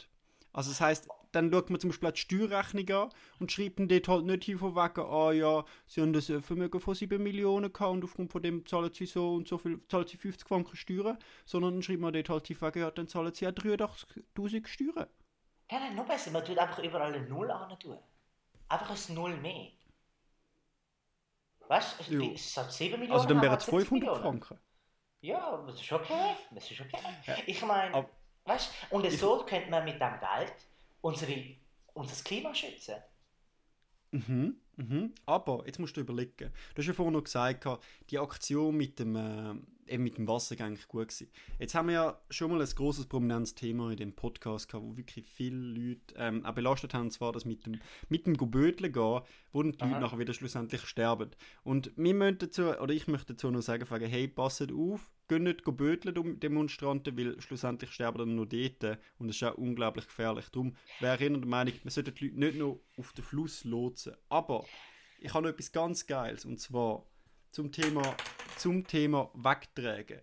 [0.51, 4.07] Also das heißt, dann schaut man zum Beispiel die Steuerrechnung an und schreibt dann dort
[4.07, 7.91] halt nicht hin von wegen, ah ja, sie haben das Vermögen von 7 Millionen gehabt
[7.91, 11.17] und aufgrund von dem zahlen sie so und so viel, zahlen sie 50 Franken Steuern,
[11.45, 15.07] sondern dann schreibt man dort halt hin wegen, ja, dann zahlen sie ja 83'000 Steuern.
[15.71, 17.97] Ja, nein, noch besser, man tut einfach überall eine Null an tun.
[18.69, 19.71] Einfach ein Null mehr.
[21.67, 23.13] Weißt du, es hat 7 Millionen.
[23.13, 24.59] Also dann wären es 500 Franken.
[25.21, 26.35] Ja, das ist okay.
[26.51, 26.99] Das ist okay.
[27.25, 27.37] Ja.
[27.45, 28.05] Ich meine,
[28.45, 30.53] weißt du, und so könnte man mit dem Geld
[31.03, 31.35] unsere,
[31.93, 32.95] unser Klima schützen.
[34.11, 35.13] Mhm, mhm.
[35.25, 36.51] Aber jetzt musst du überlegen.
[36.73, 37.67] Du hast ja vorhin noch gesagt,
[38.09, 39.55] die Aktion mit dem, äh,
[39.91, 41.29] eben mit dem Wasser war eigentlich gut gewesen.
[41.59, 44.95] Jetzt haben wir ja schon mal ein großes prominentes Thema in dem Podcast gehabt, wo
[44.95, 48.91] wirklich viele Leute ähm, auch belastet haben, und zwar das mit dem, mit dem Gebötle
[48.91, 49.87] gehen, wo die Aha.
[49.87, 51.31] Leute nachher wieder schlussendlich sterben.
[51.63, 55.63] Und wir möchten dazu, oder ich möchte dazu noch sagen, hey, passet auf, gehen nicht
[55.63, 60.49] böteln, Demonstranten, weil schlussendlich sterben dann nur dort und das ist auch unglaublich gefährlich.
[60.49, 64.15] Darum wäre ich der Meinung, man sollte die Leute nicht nur auf den Fluss lotsen.
[64.29, 64.65] Aber
[65.19, 67.05] ich habe noch etwas ganz Geiles und zwar
[67.51, 68.15] zum Thema,
[68.57, 70.21] zum Thema Wegtragen.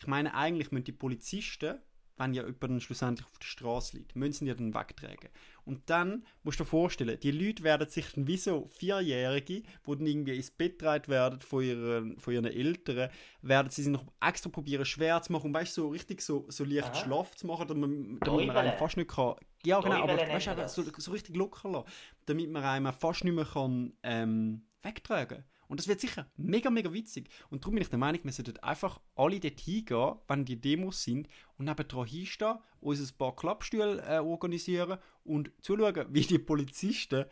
[0.00, 1.78] Ich meine, eigentlich müssen die Polizisten
[2.16, 5.30] wenn ja jemand schlussendlich auf der Straße liegt, müssen sie ja dann wegtragen.
[5.64, 9.64] Und dann musst du dir vorstellen, die Leute werden sich dann wie so Vierjährige, die
[9.86, 13.10] dann irgendwie ins Bett getragen werden von ihren, von ihren Eltern,
[13.42, 16.64] werden sie sich noch extra probieren schwer zu machen und weißt so richtig so, so
[16.64, 16.96] leicht.
[16.96, 19.36] Schlaf zu machen, damit man, damit man einen fast nicht kann.
[19.64, 21.88] Ja, genau, aber weißt so, so richtig locker lassen,
[22.26, 25.44] damit man einen fast nicht mehr kann, ähm, wegtragen kann.
[25.72, 27.30] Und das wird sicher mega, mega witzig.
[27.48, 31.02] Und darum bin ich der Meinung, wir sollten einfach alle dort hingehen, wenn die Demos
[31.02, 37.24] sind, und nebendran hinstehen, uns ein paar Klappstühle äh, organisieren und zuschauen, wie die Polizisten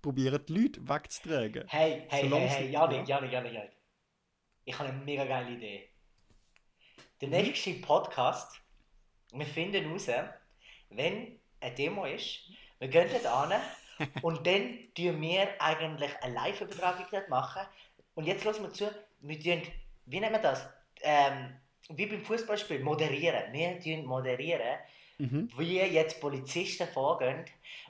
[0.00, 1.64] probieren, die Leute wegzutragen.
[1.68, 3.72] Hey, hey, hey, hey, Janik, Janik, Janik, Janik.
[4.64, 5.90] Ich habe eine mega geile Idee.
[7.20, 8.58] Der nächste Podcast,
[9.34, 10.06] wir finden heraus,
[10.88, 12.40] wenn eine Demo ist,
[12.78, 13.52] wir gehen dort an
[14.22, 17.62] und dann tun wir eigentlich eine Live-Übertragung machen.
[18.14, 19.62] Und jetzt lassen wir zu, wir tun,
[20.06, 20.68] wie nennen wir das?
[21.00, 21.56] Ähm,
[21.90, 23.52] wie beim Fußballspiel, moderieren.
[23.52, 24.78] Wir tun moderieren,
[25.18, 25.50] mhm.
[25.56, 27.44] wie jetzt Polizisten vorgehen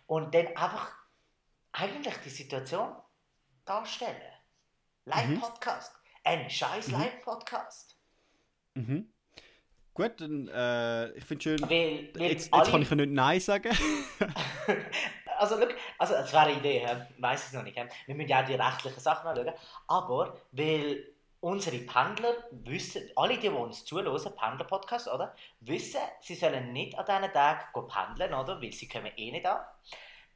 [0.07, 0.93] und dann einfach
[1.73, 2.95] eigentlich die Situation
[3.65, 4.17] darstellen.
[5.05, 5.93] Live-Podcast.
[5.93, 6.21] Mhm.
[6.25, 6.95] Ein scheiß mhm.
[6.95, 7.97] Live-Podcast.
[8.75, 9.13] Mhm.
[9.95, 11.63] Gut, dann, äh, ich finde schön.
[11.63, 13.71] Weil, weil jetzt, jetzt kann ich ja nicht Nein sagen.
[15.39, 17.77] also, look, also das wäre eine Idee, ich weiß es noch nicht.
[17.77, 19.55] Wir müssen ja auch die rechtlichen Sachen anschauen.
[19.87, 21.07] Aber, weil
[21.41, 25.35] unsere Pendler wissen, alle, die, die uns zuhören, Pendler-Podcast, oder?
[25.61, 28.61] Wissen, sie sollen nicht an diesen Tagen pendeln, oder?
[28.61, 29.65] Weil sie kommen eh nicht an.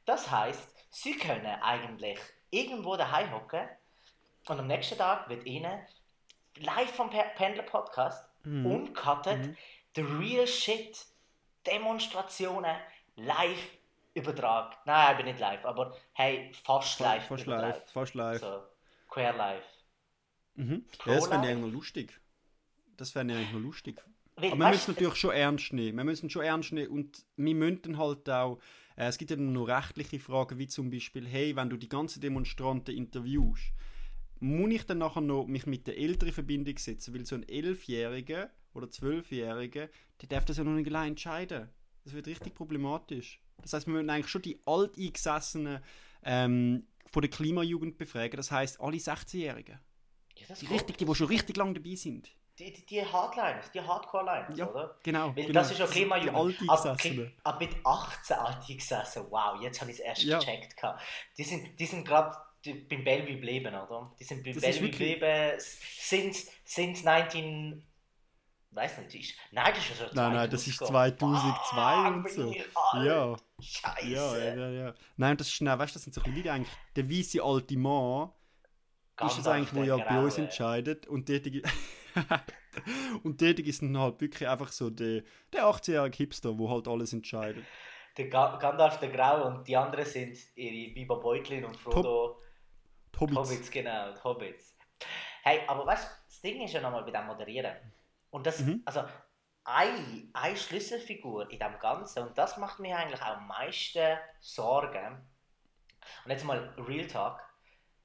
[0.05, 3.67] Das heisst, sie können eigentlich irgendwo daheim hocken
[4.47, 5.85] und am nächsten Tag wird ihnen
[6.57, 8.65] live vom Pendler-Podcast mhm.
[8.65, 9.57] uncutted mhm.
[9.95, 11.05] the real shit
[11.65, 12.75] Demonstrationen
[13.15, 13.77] live
[14.13, 14.75] übertragen.
[14.85, 17.25] Nein, ich bin nicht live, aber hey, fast live.
[17.25, 18.41] Fast live, fast live.
[18.41, 18.63] So,
[19.09, 19.63] quer live.
[20.55, 20.85] Mhm.
[21.05, 22.21] Ja, das fände ich eigentlich noch lustig.
[22.97, 24.03] Das fände ich eigentlich noch lustig.
[24.37, 25.97] Wie, aber wir müssen natürlich schon ernst nehmen.
[25.97, 28.59] Wir müssen schon ernst nehmen und wir müssen halt auch,
[28.95, 32.21] äh, es gibt ja noch rechtliche Fragen, wie zum Beispiel, hey, wenn du die ganzen
[32.21, 33.73] Demonstranten interviewst,
[34.39, 37.47] muss ich dann nachher noch mich mit der Eltern in Verbindung setzen, weil so ein
[37.47, 39.89] Elfjähriger oder Zwölfjähriger,
[40.21, 41.69] der darf das ja noch nicht allein entscheiden.
[42.03, 43.40] Das wird richtig problematisch.
[43.61, 45.83] Das heißt, wir müssen eigentlich schon die Alteingesessenen
[46.23, 48.37] ähm, von der Klimajugend befragen.
[48.37, 49.79] Das heißt, alle 16-Jährigen.
[50.35, 52.29] Ja, die, richtig, die, die schon richtig lange dabei sind.
[52.59, 54.95] Die, die, die Hardliners, die Hardcore-Liners, ja, oder?
[55.03, 55.53] Genau, Weil genau.
[55.53, 56.59] Das ist ja Klimajugend.
[56.61, 57.33] Die Alteingesessenen.
[57.43, 60.39] Ab, ab mit 18 Alteingesessenen, wow, jetzt habe ich es erst ja.
[60.39, 60.75] gecheckt.
[61.37, 64.13] Die sind, die sind gerade beim Bellevue geblieben, oder?
[64.19, 67.83] Die sind beim Bellevue geblieben, sind, sind 19
[68.71, 72.53] weiß nicht, ist, nein, das ist so Nein, nein, das ist 2002 ah, und so.
[73.03, 73.35] Ja.
[73.59, 74.09] Scheiße.
[74.09, 74.93] Ja, ja, ja.
[75.17, 77.77] Nein, das ist, nein, weißt du, das sind so ein bisschen eigentlich, der weiße alte
[77.77, 78.31] Mann
[79.15, 81.63] Ganz ist es eigentlich, wo ja bei uns entscheidet und tätig
[83.23, 87.13] und tätig ist dann halt wirklich einfach so der, der 18-jährige Hipster, wo halt alles
[87.13, 87.65] entscheidet.
[88.17, 92.41] Der Gandalf der Grau und die anderen sind ihre Biber Beutlin und Frodo.
[93.19, 93.37] Hobbits.
[93.37, 94.75] Hobbits, genau, Hobbits.
[95.43, 97.75] Hey, aber weißt du, das Ding ist ja nochmal bei dem Moderieren.
[98.31, 98.81] Und das, mhm.
[98.85, 99.03] also
[99.63, 105.29] eine, eine Schlüsselfigur in dem Ganzen, und das macht mir eigentlich auch am meisten Sorgen.
[106.25, 107.39] Und jetzt mal Real Talk.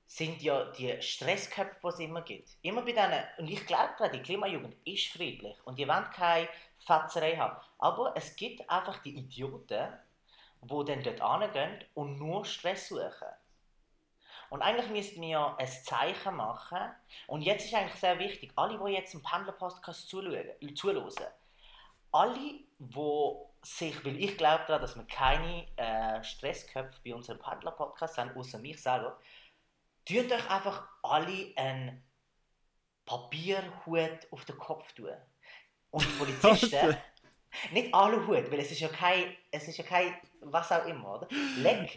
[0.06, 2.50] sind ja die Stressköpfe, die es immer gibt.
[2.62, 7.36] Immer bei denen, und ich glaube die Klimajugend ist friedlich und die wollen keine Fetzerei
[7.36, 7.56] haben.
[7.78, 9.88] Aber es gibt einfach die Idioten,
[10.62, 13.28] die dann dort hingehen und nur Stress suchen.
[14.50, 16.78] Und eigentlich müssten wir ja ein Zeichen machen.
[17.26, 20.50] Und jetzt ist eigentlich sehr wichtig, alle, die jetzt im Pendler-Podcast zuhören,
[22.12, 28.18] alle, die sich, weil ich glaube daran, dass wir keine äh, Stressköpfe bei unserem Pendler-Podcast
[28.18, 29.18] haben, außer mich selber,
[30.04, 32.04] tut euch einfach alle einen
[33.04, 35.10] Papierhut auf den Kopf tun.
[35.90, 36.96] Und die Polizisten,
[37.72, 41.28] nicht Aluhut, weil es ist ja kein, es ist ja kein, was auch immer, oder?
[41.58, 41.96] Leck.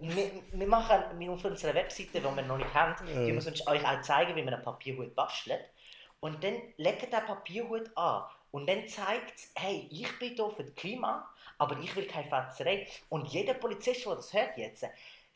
[0.00, 3.24] Wir, wir machen auf unserer Webseite, die wir noch nicht haben, ja.
[3.26, 5.64] die wir euch auch zeigen, wie man einen Papierhut bastelt.
[6.20, 8.24] Und dann legt der Papierhut an.
[8.50, 12.28] Und dann zeigt es, hey, ich bin hier für das Klima, aber ich will keine
[12.28, 12.86] Fetzerei.
[13.08, 14.84] Und jeder Polizist, der das hört jetzt,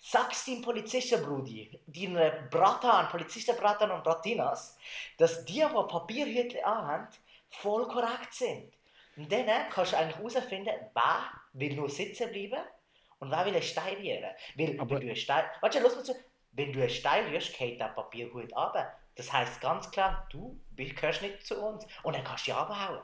[0.00, 4.76] sagst deinem Polizistenbrudi, deinen Bratan, Polizistenbratan und Bratinas,
[5.16, 7.08] dass die, die Papierhüte anhaben,
[7.50, 8.72] voll korrekt sind.
[9.16, 12.62] Und dann kannst du eigentlich herausfinden, wer will nur sitzen bleiben
[13.24, 14.30] und wer will Stein rühren.
[14.56, 16.14] Weil, Aber wenn du einen Stein, warte, los mal zu,
[16.52, 18.76] wenn du einen Stein rührst, geht der Papierhut ab.
[19.16, 21.86] Das heisst ganz klar, du gehörst nicht zu uns.
[22.02, 23.02] Und dann kannst du dich abhauen.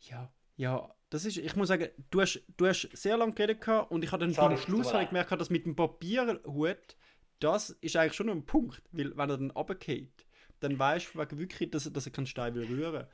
[0.00, 4.04] Ja, ja, das ist, ich muss sagen, du hast, du hast sehr lange geredet und
[4.04, 6.96] ich habe dann Sorry, beim Schluss habe ich gemerkt, dass mit dem Papierhut,
[7.40, 10.26] das ist eigentlich schon ein Punkt, weil wenn er dann runtergeht,
[10.60, 13.06] dann weißt du wirklich, dass, dass er keinen Stein will rühren.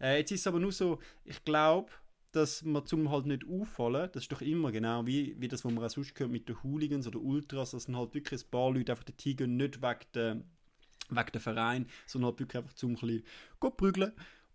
[0.00, 1.92] Äh, jetzt ist es aber nur so, ich glaube,
[2.32, 5.72] dass man zum halt nicht auffallen, das ist doch immer genau wie, wie das, was
[5.72, 8.72] man auch sonst gehört mit den Hooligans oder Ultras, dass dann halt wirklich ein paar
[8.72, 10.42] Leute einfach den Tiger nicht wegen der,
[11.10, 14.12] wegen Verein, sondern halt wirklich einfach zum ein bisschen prügeln.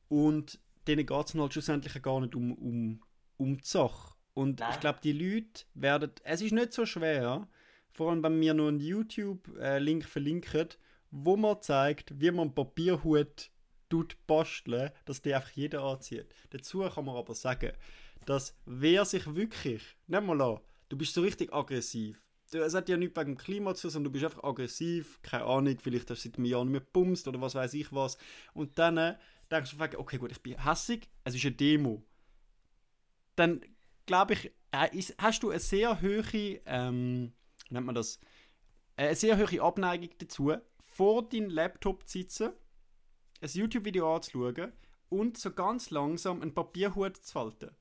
[0.10, 3.02] Und denen geht es halt schlussendlich gar nicht um, um,
[3.38, 4.16] um die Sache.
[4.34, 4.72] Und Nein.
[4.74, 7.48] ich glaube, die Leute werden, es ist nicht so schwer,
[7.92, 10.68] vor allem wenn wir nur einen YouTube-Link äh, verlinken,
[11.12, 13.50] wo man zeigt, wie man Papierhut
[13.90, 16.28] tut basteln, dass die einfach jeder anzieht.
[16.50, 17.72] Dazu kann man aber sagen,
[18.26, 22.22] dass wer sich wirklich, nimm mal an, du bist so richtig aggressiv.
[22.52, 25.78] Es hat ja nichts wegen dem Klima zu, sondern du bist einfach aggressiv, keine Ahnung,
[25.82, 28.18] vielleicht hast du seit einem Jahr nicht mehr bumst oder was weiß ich was.
[28.54, 29.16] Und dann äh,
[29.52, 32.04] denkst du, okay gut, ich bin hässig, es ist eine Demo.
[33.36, 33.62] Dann
[34.06, 37.34] glaube ich, äh, hast du eine sehr hohe, ähm,
[37.70, 38.20] nennt man das,
[38.96, 42.54] eine sehr hohe Abneigung dazu, vor deinem Laptop zu sitzen
[43.42, 44.74] ein YouTube-Video anzuschauen
[45.10, 47.76] und so ganz langsam einen Papierhut zu falten.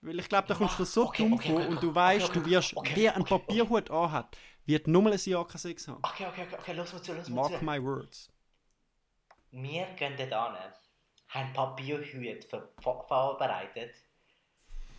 [0.00, 2.34] Weil ich glaube, da kommst du so okay, dumm okay, vor okay, und du weißt,
[2.34, 6.00] du wirst, wer einen Papierhut anhat, wird nur mal ein Jahr kein Sex haben.
[6.04, 7.64] Okay, okay, okay, okay, los mal zu, los mal Mark zu.
[7.64, 8.32] my words.
[9.50, 10.72] Wir gehen dort hin,
[11.28, 13.94] haben Papierhüte ver vorbereitet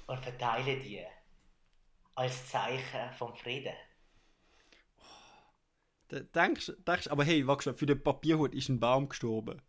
[0.07, 1.05] und verteilen die
[2.15, 3.75] als Zeichen vom Frieden.
[6.11, 9.61] Denkst, denkst aber hey, warte für den Papierhut ist ein Baum gestorben.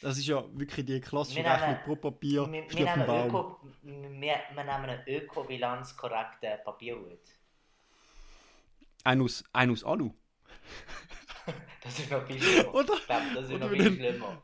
[0.00, 3.28] Das ist ja wirklich die klassische Rechnung pro Papier wir, wir nehmen Baum.
[3.28, 7.20] Öko, wir, wir nehmen einen ökobilanz korrekten Papierhut.
[9.04, 10.12] Ein aus, ein aus Alu.
[11.84, 12.74] das ist noch viel schlimmer.
[12.74, 12.94] Oder?
[12.94, 14.42] Ich glaube, das ist noch viel schlimmer.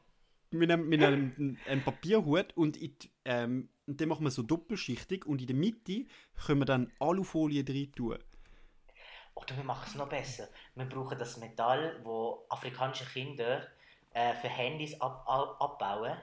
[0.50, 5.40] Wir nehmen, wir nehmen einen Papierhut und, in, ähm, den machen wir so doppelschichtig und
[5.40, 6.06] in der Mitte
[6.46, 8.18] können wir dann Alufolie drin tun.
[9.38, 10.48] Oder wir machen es noch besser.
[10.74, 13.68] Wir brauchen das Metall, wo afrikanische Kinder
[14.12, 16.16] äh, für Handys ab, ab, abbauen.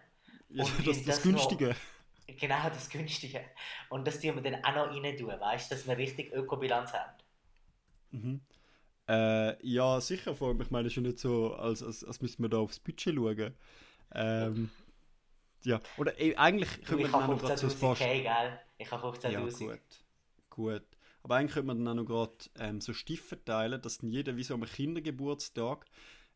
[0.49, 1.69] Ja, das, das, das Günstige.
[1.69, 3.41] Noch, genau, das Günstige.
[3.89, 7.11] Und das tun wir dann auch noch rein tun, weißt dass wir richtig Ökobilanz haben.
[8.11, 8.41] Mhm.
[9.07, 12.21] Äh, ja, sicher, vor allem, ich meine, es ist ja nicht so, als, als, als
[12.21, 13.55] müssten wir da aufs Budget schauen.
[14.13, 14.71] Ähm,
[15.63, 17.95] ja, oder ey, eigentlich können wir noch gerade so ein paar...
[18.77, 19.29] Ich habe 15'000.
[19.29, 19.79] Ja, gut.
[20.49, 20.94] Gut.
[21.25, 24.37] Aber eigentlich könnte man dann auch noch gerade ähm, so Stift verteilen, dass dann jeder
[24.37, 25.83] wie so am Kindergeburtstag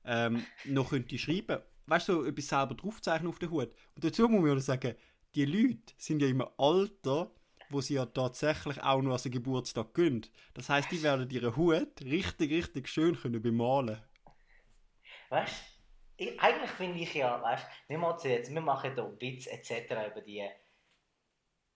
[0.03, 3.69] ähm, noch könnte schreiben, weißt du, so etwas selber draufzeichnen auf den Hut.
[3.93, 4.95] Und dazu muss man ja sagen,
[5.35, 7.29] die Leute sind ja immer Alter,
[7.69, 10.25] wo sie ja tatsächlich auch noch an den Geburtstag gehen.
[10.55, 14.01] Das heißt, die werden ihren Hut richtig, richtig schön können bemalen.
[15.29, 15.53] Weißt
[16.17, 20.09] du, eigentlich finde ich ja, weißt wir machen jetzt, wir machen hier Witz etc.
[20.09, 20.49] über die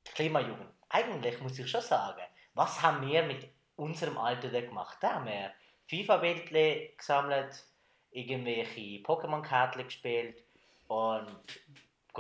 [0.04, 0.74] Klimajugend.
[0.90, 2.24] Eigentlich muss ich schon sagen,
[2.54, 4.98] was haben wir mit unserem Alter da gemacht?
[5.02, 5.52] Da haben wir
[5.88, 7.66] FIFA-Bildchen gesammelt,
[8.12, 10.44] irgendwelche Pokémon-Karten gespielt
[10.88, 11.28] und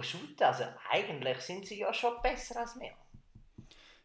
[0.01, 0.43] shooten.
[0.43, 2.91] Also eigentlich sind sie ja schon besser als wir.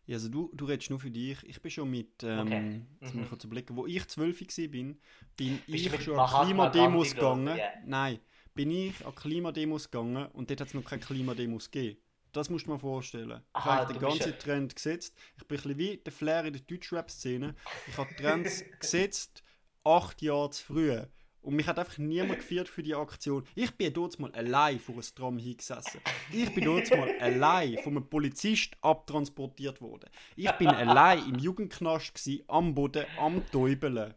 [0.06, 1.38] Ja, also du, du redest nur für dich.
[1.44, 3.16] Ich bin schon mit, ähm, okay.
[3.18, 3.28] mhm.
[3.28, 4.98] kurz überlegen, wo ich zwölf war, bin,
[5.36, 7.56] bin ich schon an Klimademos gegangen.
[7.56, 7.72] Yeah.
[7.84, 8.18] Nein,
[8.54, 12.00] bin ich an Klimademos gegangen und dort hat es noch keine Klimademos gegeben.
[12.38, 13.42] Das musst du mir vorstellen.
[13.52, 14.36] ich habe den ganzen ja...
[14.36, 15.18] Trend gesetzt.
[15.36, 17.56] Ich bin ein bisschen wie der Flair in der Deutschrap-Szene.
[17.88, 19.42] Ich habe Trends gesetzt,
[19.82, 21.00] acht Jahre zu früh.
[21.40, 23.44] Und mich hat einfach niemand geführt für die Aktion.
[23.56, 26.00] Ich bin dort mal allein vor einem Tram hingesessen.
[26.30, 30.08] Ich bin dort mal allein von einem Polizist abtransportiert worden.
[30.36, 34.14] Ich bin allein im Jugendknast gewesen, am Boden, am Täubeln.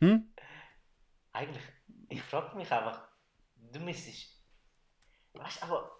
[0.00, 0.28] Hm?
[1.32, 1.64] Eigentlich,
[2.08, 3.06] ich frage mich einfach,
[3.72, 4.42] du müsstest.
[5.34, 5.95] Weißt du, aber.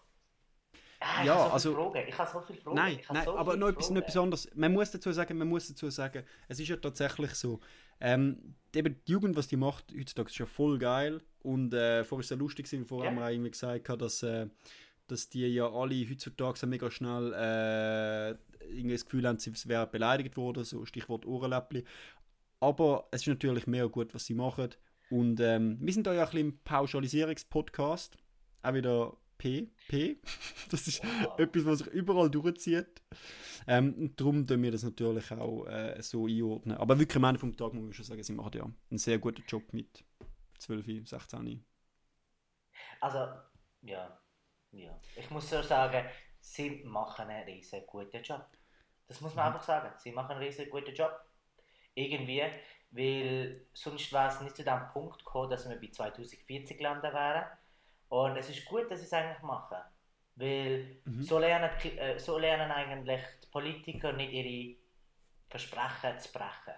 [1.00, 2.08] Ah, ich Ja, habe so also- Fragen.
[2.08, 2.76] Ich habe so viele Fragen.
[2.76, 4.50] Nein, nein, so aber noch etwas, noch etwas anderes.
[4.54, 7.60] Man muss dazu sagen, man muss dazu sagen, es ist ja tatsächlich so,
[8.00, 11.20] ähm, eben die Jugend, was die macht heutzutage, ist ja voll geil.
[11.42, 13.10] Und äh, vorher ist es ja lustig, vorher Ja.
[13.10, 14.46] haben wir auch irgendwie gesagt, dass, äh,
[15.06, 18.30] dass die ja alle heutzutage so mega schnell äh,
[18.68, 21.84] irgendwie das Gefühl haben, sie wären beleidigt worden, so Stichwort Ohrenläppli.
[22.60, 24.70] Aber es ist natürlich mehr gut, was sie machen.
[25.10, 28.16] Und ähm, wir sind da ja ein bisschen im Pauschalisierungspodcast.
[28.62, 29.70] Auch wieder P.
[29.88, 30.20] P.
[30.70, 31.38] Das ist Wow.
[31.38, 33.02] etwas, was sich überall durchzieht.
[33.68, 36.76] Ähm, darum tun wir das natürlich auch äh, so einordnen.
[36.78, 39.18] Aber wirklich am Ende vom Tag muss man schon sagen, sie machen ja einen sehr
[39.18, 40.04] guten Job mit
[40.58, 41.64] 12, 16.
[43.00, 43.18] Also,
[43.82, 44.18] ja.
[44.72, 45.00] ja.
[45.16, 46.06] Ich muss so sagen,
[46.40, 48.46] sie machen einen riesen guten Job.
[49.08, 49.54] Das muss man Mhm.
[49.54, 49.94] einfach sagen.
[49.98, 51.12] Sie machen einen riesen guten Job.
[51.94, 52.42] Irgendwie,
[52.90, 57.46] weil sonst wäre es nicht zu dem Punkt gekommen, dass wir bei 2040 landen wären.
[58.08, 59.78] Und es ist gut, dass sie es eigentlich machen.
[60.36, 61.26] Weil Mhm.
[61.26, 64.76] so, lernen, äh, so lernen eigentlich die Politiker nicht ihre
[65.48, 66.74] Versprechen zu brechen.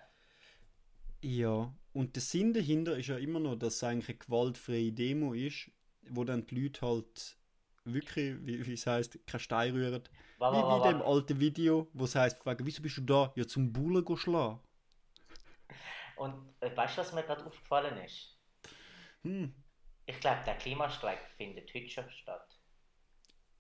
[1.23, 5.33] Ja, und der Sinn dahinter ist ja immer noch, dass es eigentlich eine gewaltfreie Demo
[5.33, 5.71] ist,
[6.11, 7.37] wo dann die Leute halt
[7.85, 10.03] wirklich, wie, wie es heisst, kein Stein rühren.
[10.39, 13.03] Wa- Wie, wa- wa- wie dem alten Video, wo es heisst, fragen, wieso bist du
[13.03, 13.33] da?
[13.37, 14.61] Ja, zum Bullen go schlagen.
[16.17, 18.37] Und äh, weißt du, was mir gerade aufgefallen ist?
[19.25, 19.53] Hm.
[20.09, 22.59] Ich glaube, der Klimastreik findet heute schon statt.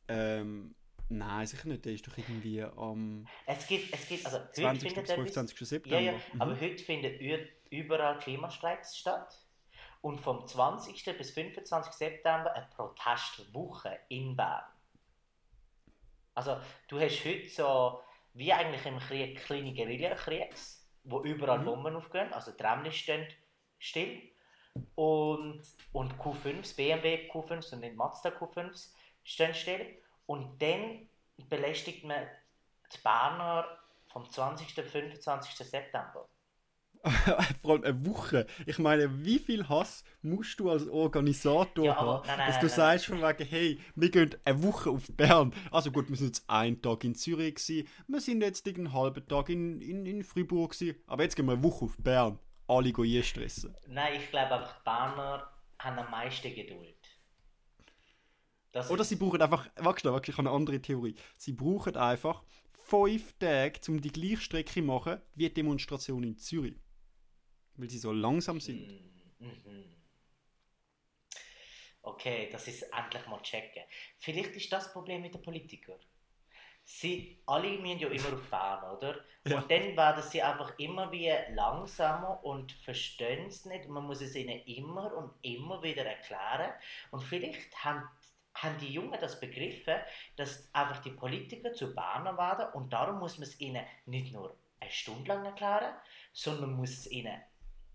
[0.08, 0.74] Ähm,
[1.10, 1.84] nein, sicher nicht.
[1.84, 4.88] Der ist doch irgendwie am Es gibt, es gibt, also heute 20.
[4.88, 5.60] findet bis etwas- 25.
[5.60, 6.00] Ja, September.
[6.00, 6.40] ja, Mhm.
[6.40, 9.44] aber heute findet ü- überall Klimastreiks statt.
[10.00, 11.12] Und vom 20.
[11.18, 11.92] bis 25.
[11.92, 14.64] September eine Protestwoche in Bern.
[16.34, 18.00] Also, du hast heute so,
[18.32, 21.64] wie eigentlich im Krieg, kleine Guerillakriegs, wo überall Mhm.
[21.66, 23.26] Bomben aufgehen, also die Rämli stehen
[23.78, 24.22] still.
[24.94, 25.62] Und,
[25.92, 28.92] und Q5s, BMW Q5s und nicht Mazda Q5s
[29.24, 29.86] stehen still.
[30.26, 31.08] Und dann
[31.48, 32.26] belästigt man
[32.92, 33.66] die Berner
[34.08, 34.74] vom 20.
[34.74, 35.54] bis 25.
[35.66, 36.28] September.
[37.62, 38.46] Vor allem eine Woche.
[38.66, 42.66] Ich meine, wie viel Hass musst du als Organisator Ja, haben, nein, nein, dass du
[42.66, 42.74] nein.
[42.74, 45.54] sagst von wegen, hey, wir gehen eine Woche auf Bern.
[45.70, 49.26] Also gut, wir sind jetzt einen Tag in Zürich gewesen, wir sind jetzt einen halben
[49.28, 52.38] Tag in, in, in Fribourg gewesen, aber jetzt gehen wir eine Woche auf Bern.
[52.68, 53.74] Alle einstressen.
[53.88, 56.96] Nein, ich glaube einfach, die Berner haben am meisten Geduld.
[58.72, 61.14] Das Oder sie brauchen einfach, warte schnell, ich habe eine andere Theorie.
[61.38, 66.36] Sie brauchen einfach fünf Tage, um die gleiche Strecke zu machen, wie die Demonstration in
[66.36, 66.76] Zürich.
[67.76, 68.86] Weil sie so langsam sind.
[69.38, 69.84] Mhm.
[72.02, 73.82] Okay, das ist endlich mal checken.
[74.18, 76.00] Vielleicht ist das Problem mit den Politikern.
[76.90, 79.16] Sie alle müssen ja immer auf Bern, oder?
[79.44, 79.58] Ja.
[79.58, 83.88] Und dann werden sie einfach immer wie langsamer und verstehen es nicht.
[83.88, 86.72] Man muss es ihnen immer und immer wieder erklären.
[87.10, 88.08] Und vielleicht haben,
[88.54, 89.96] haben die Jungen das begriffen,
[90.36, 94.56] dass einfach die Politiker zu Berner werden und darum muss man es ihnen nicht nur
[94.80, 95.94] eine Stunde lang erklären,
[96.32, 97.38] sondern man muss es ihnen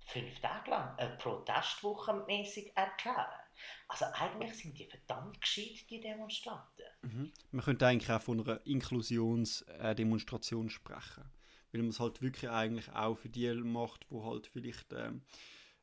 [0.05, 3.42] fünf Tage lang, eine Protestwoche mäßig erklären.
[3.87, 6.85] Also eigentlich sind die verdammt gescheit, die Demonstranten.
[7.01, 7.31] Mhm.
[7.51, 11.23] Man könnte eigentlich auch von einer Inklusionsdemonstration sprechen.
[11.71, 15.23] Weil man es halt wirklich eigentlich auch für die macht, wo halt vielleicht ähm,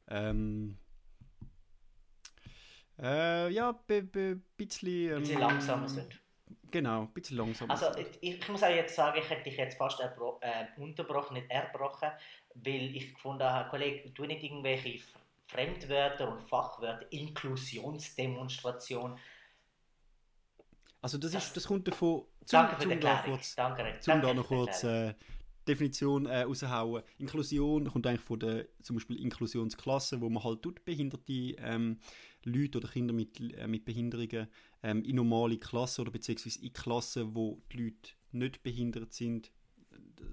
[0.08, 0.78] ähm,
[3.00, 4.02] äh, ja, be,
[4.56, 6.20] bisschen, ähm, langsamer sind.
[6.70, 7.72] Genau, ein bisschen langsamer.
[7.72, 10.08] Also ich, ich muss auch jetzt sagen, ich hätte dich jetzt fast äh,
[10.76, 12.10] unterbrochen, nicht erbrochen,
[12.54, 15.00] weil ich gefunden habe, Kollege, du nicht irgendwelche
[15.51, 19.18] Fremdwörter und Fachwörter, Inklusionsdemonstration.
[21.03, 24.34] Also das, ist, das kommt davon, zum, Danke für zum da kurz, Danke, zum da
[24.34, 25.14] noch kurz äh,
[25.66, 27.03] Definition äh, raushauen.
[27.18, 31.98] Inklusion kommt eigentlich von der zum Beispiel Inklusionsklasse, wo man halt tut behinderte ähm,
[32.44, 34.48] Leute oder Kinder mit, äh, mit Behinderungen
[34.82, 39.51] ähm, in normale Klassen oder beziehungsweise in Klassen, wo die Leute nicht behindert sind,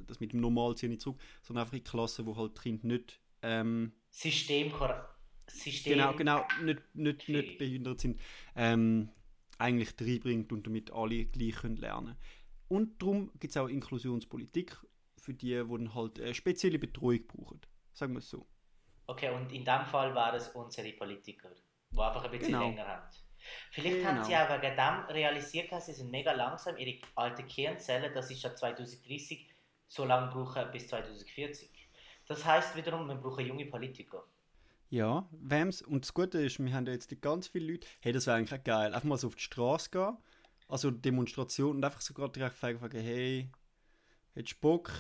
[0.06, 2.88] das mit dem Normal ziehe ich zurück, sondern einfach in Klassen, wo halt die Kinder
[2.88, 4.72] nicht ähm, System,
[5.50, 8.20] System genau, genau, nicht, nicht, nicht behindert sind,
[8.56, 9.10] ähm,
[9.58, 12.16] eigentlich reinbringt und damit alle gleich können lernen
[12.68, 14.78] Und darum gibt es auch Inklusionspolitik
[15.18, 17.62] für die, die dann halt eine spezielle Betreuung brauchen.
[17.94, 18.48] Sagen wir es so.
[19.08, 21.50] Okay, und in dem Fall waren es unsere Politiker,
[21.92, 22.60] die einfach ein bisschen Genau.
[22.60, 23.10] länger haben.
[23.72, 24.10] Vielleicht Genau.
[24.10, 28.30] haben sie auch wegen dem realisiert, dass sie sind mega langsam, ihre alten Kernzellen, das
[28.32, 29.50] ist ja 2030,
[29.88, 31.70] so lange brauchen bis 2040.
[32.28, 34.24] das heisst wiederum, wir brauchen junge Politiker.
[34.90, 38.28] Ja, wem's, und das Gute ist, wir haben ja jetzt ganz viele Leute, hey, das
[38.28, 40.18] wäre eigentlich geil, einfach mal so auf die Straße gehen,
[40.70, 43.52] also Demonstration und einfach so gerade direkt fragen, hey,
[44.34, 44.92] hättest du Bock,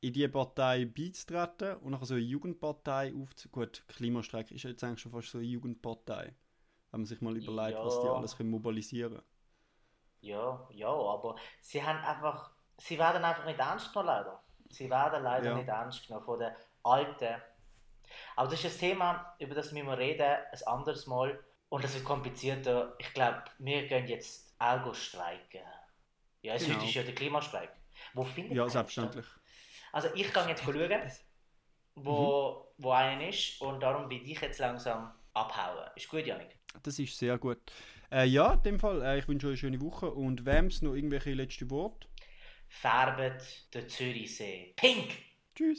[0.00, 3.48] in diese Partei beizutreten und nachher so eine Jugendpartei aufzu...
[3.48, 6.34] Gut, Klimastreik ist jetzt eigentlich schon fast so eine Jugendpartei,
[6.90, 7.84] wenn man sich mal überlegt, ja.
[7.84, 9.26] was die alles können mobilisieren können.
[10.20, 14.42] Ja, ja, aber sie haben einfach, sie werden einfach nicht ernst genommen, leider.
[14.70, 15.54] Sie werden leider ja.
[15.56, 16.52] nicht ernst genommen von den
[16.82, 17.42] Alten.
[18.36, 21.38] Aber das ist ein Thema, über das wir reden, ein anderes Mal.
[21.68, 22.94] Und das wird komplizierter.
[22.98, 25.60] Ich glaube, wir gehen jetzt auch streiken.
[26.42, 26.82] Ja, es genau.
[26.82, 27.70] ist ja der Klimastreik.
[28.14, 29.26] Wo findet Ja, selbstverständlich.
[29.92, 30.90] Also ich kann jetzt schauen,
[31.94, 32.84] wo, mhm.
[32.84, 35.90] wo einer ist und darum bin ich jetzt langsam abhauen.
[35.96, 36.56] Ist gut, Janik?
[36.82, 37.58] Das ist sehr gut.
[38.10, 40.94] Äh, ja, in dem Fall, äh, ich wünsche euch eine schöne Woche und wem's noch
[40.94, 42.08] irgendwelche letzte Worte?
[42.68, 43.42] Färbet
[43.74, 44.72] der Zürichsee.
[44.76, 45.10] Pink!
[45.54, 45.76] Tschüss!